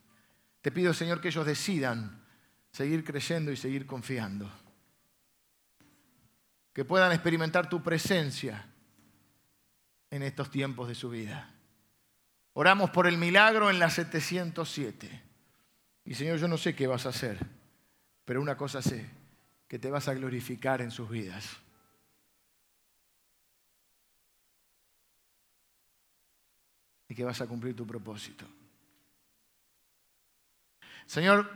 [0.65, 2.23] Te pido, Señor, que ellos decidan
[2.71, 4.51] seguir creyendo y seguir confiando.
[6.73, 8.65] Que puedan experimentar tu presencia
[10.09, 11.53] en estos tiempos de su vida.
[12.53, 15.21] Oramos por el milagro en la 707.
[16.03, 17.37] Y Señor, yo no sé qué vas a hacer,
[18.25, 19.07] pero una cosa sé,
[19.67, 21.57] que te vas a glorificar en sus vidas.
[27.07, 28.47] y que vas a cumplir tu propósito.
[31.05, 31.49] Señor,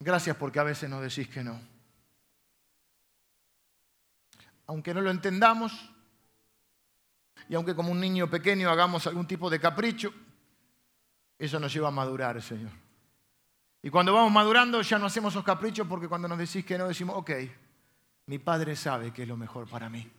[0.00, 1.60] gracias porque a veces nos decís que no.
[4.66, 5.90] Aunque no lo entendamos
[7.48, 10.12] y aunque como un niño pequeño hagamos algún tipo de capricho,
[11.38, 12.70] eso nos lleva a madurar, Señor.
[13.82, 16.88] Y cuando vamos madurando ya no hacemos esos caprichos porque cuando nos decís que no
[16.88, 17.30] decimos, ok,
[18.26, 20.10] mi Padre sabe que es lo mejor para mí.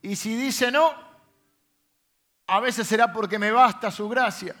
[0.00, 1.13] Y si dice no,
[2.46, 4.54] a veces será porque me basta su gracia.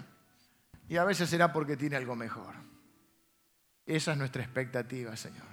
[0.86, 2.54] y a veces será porque tiene algo mejor.
[3.86, 5.46] Esa es nuestra expectativa, Señor.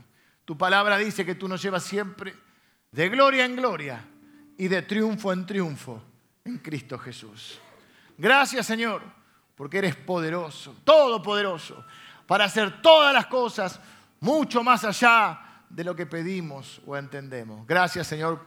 [0.46, 2.36] Tu palabra dice que tú nos llevas siempre
[2.92, 4.06] de gloria en gloria
[4.58, 6.04] y de triunfo en triunfo
[6.44, 7.60] en Cristo Jesús.
[8.18, 9.02] Gracias, Señor,
[9.56, 11.86] porque eres poderoso, todopoderoso,
[12.28, 13.80] para hacer todas las cosas
[14.20, 17.66] mucho más allá de lo que pedimos o entendemos.
[17.66, 18.46] Gracias, Señor,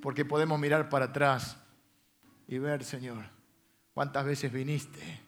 [0.00, 1.57] porque podemos mirar para atrás
[2.48, 3.24] y ver, Señor,
[3.92, 5.20] cuántas veces viniste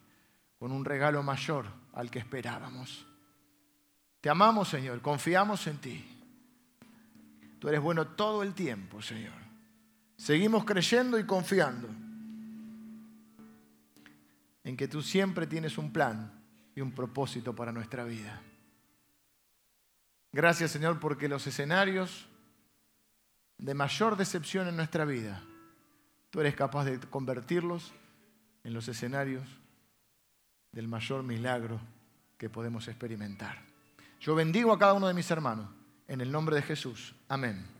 [0.58, 3.06] con un regalo mayor al que esperábamos.
[4.20, 6.04] Te amamos, Señor, confiamos en ti.
[7.58, 9.38] Tú eres bueno todo el tiempo, Señor.
[10.16, 11.88] Seguimos creyendo y confiando
[14.64, 16.32] en que tú siempre tienes un plan
[16.74, 18.40] y un propósito para nuestra vida.
[20.32, 22.28] Gracias, Señor, porque los escenarios
[23.58, 25.42] de mayor decepción en nuestra vida,
[26.30, 27.92] tú eres capaz de convertirlos
[28.64, 29.46] en los escenarios
[30.72, 31.80] del mayor milagro
[32.38, 33.62] que podemos experimentar.
[34.20, 35.68] Yo bendigo a cada uno de mis hermanos
[36.08, 37.14] en el nombre de Jesús.
[37.28, 37.79] Amén.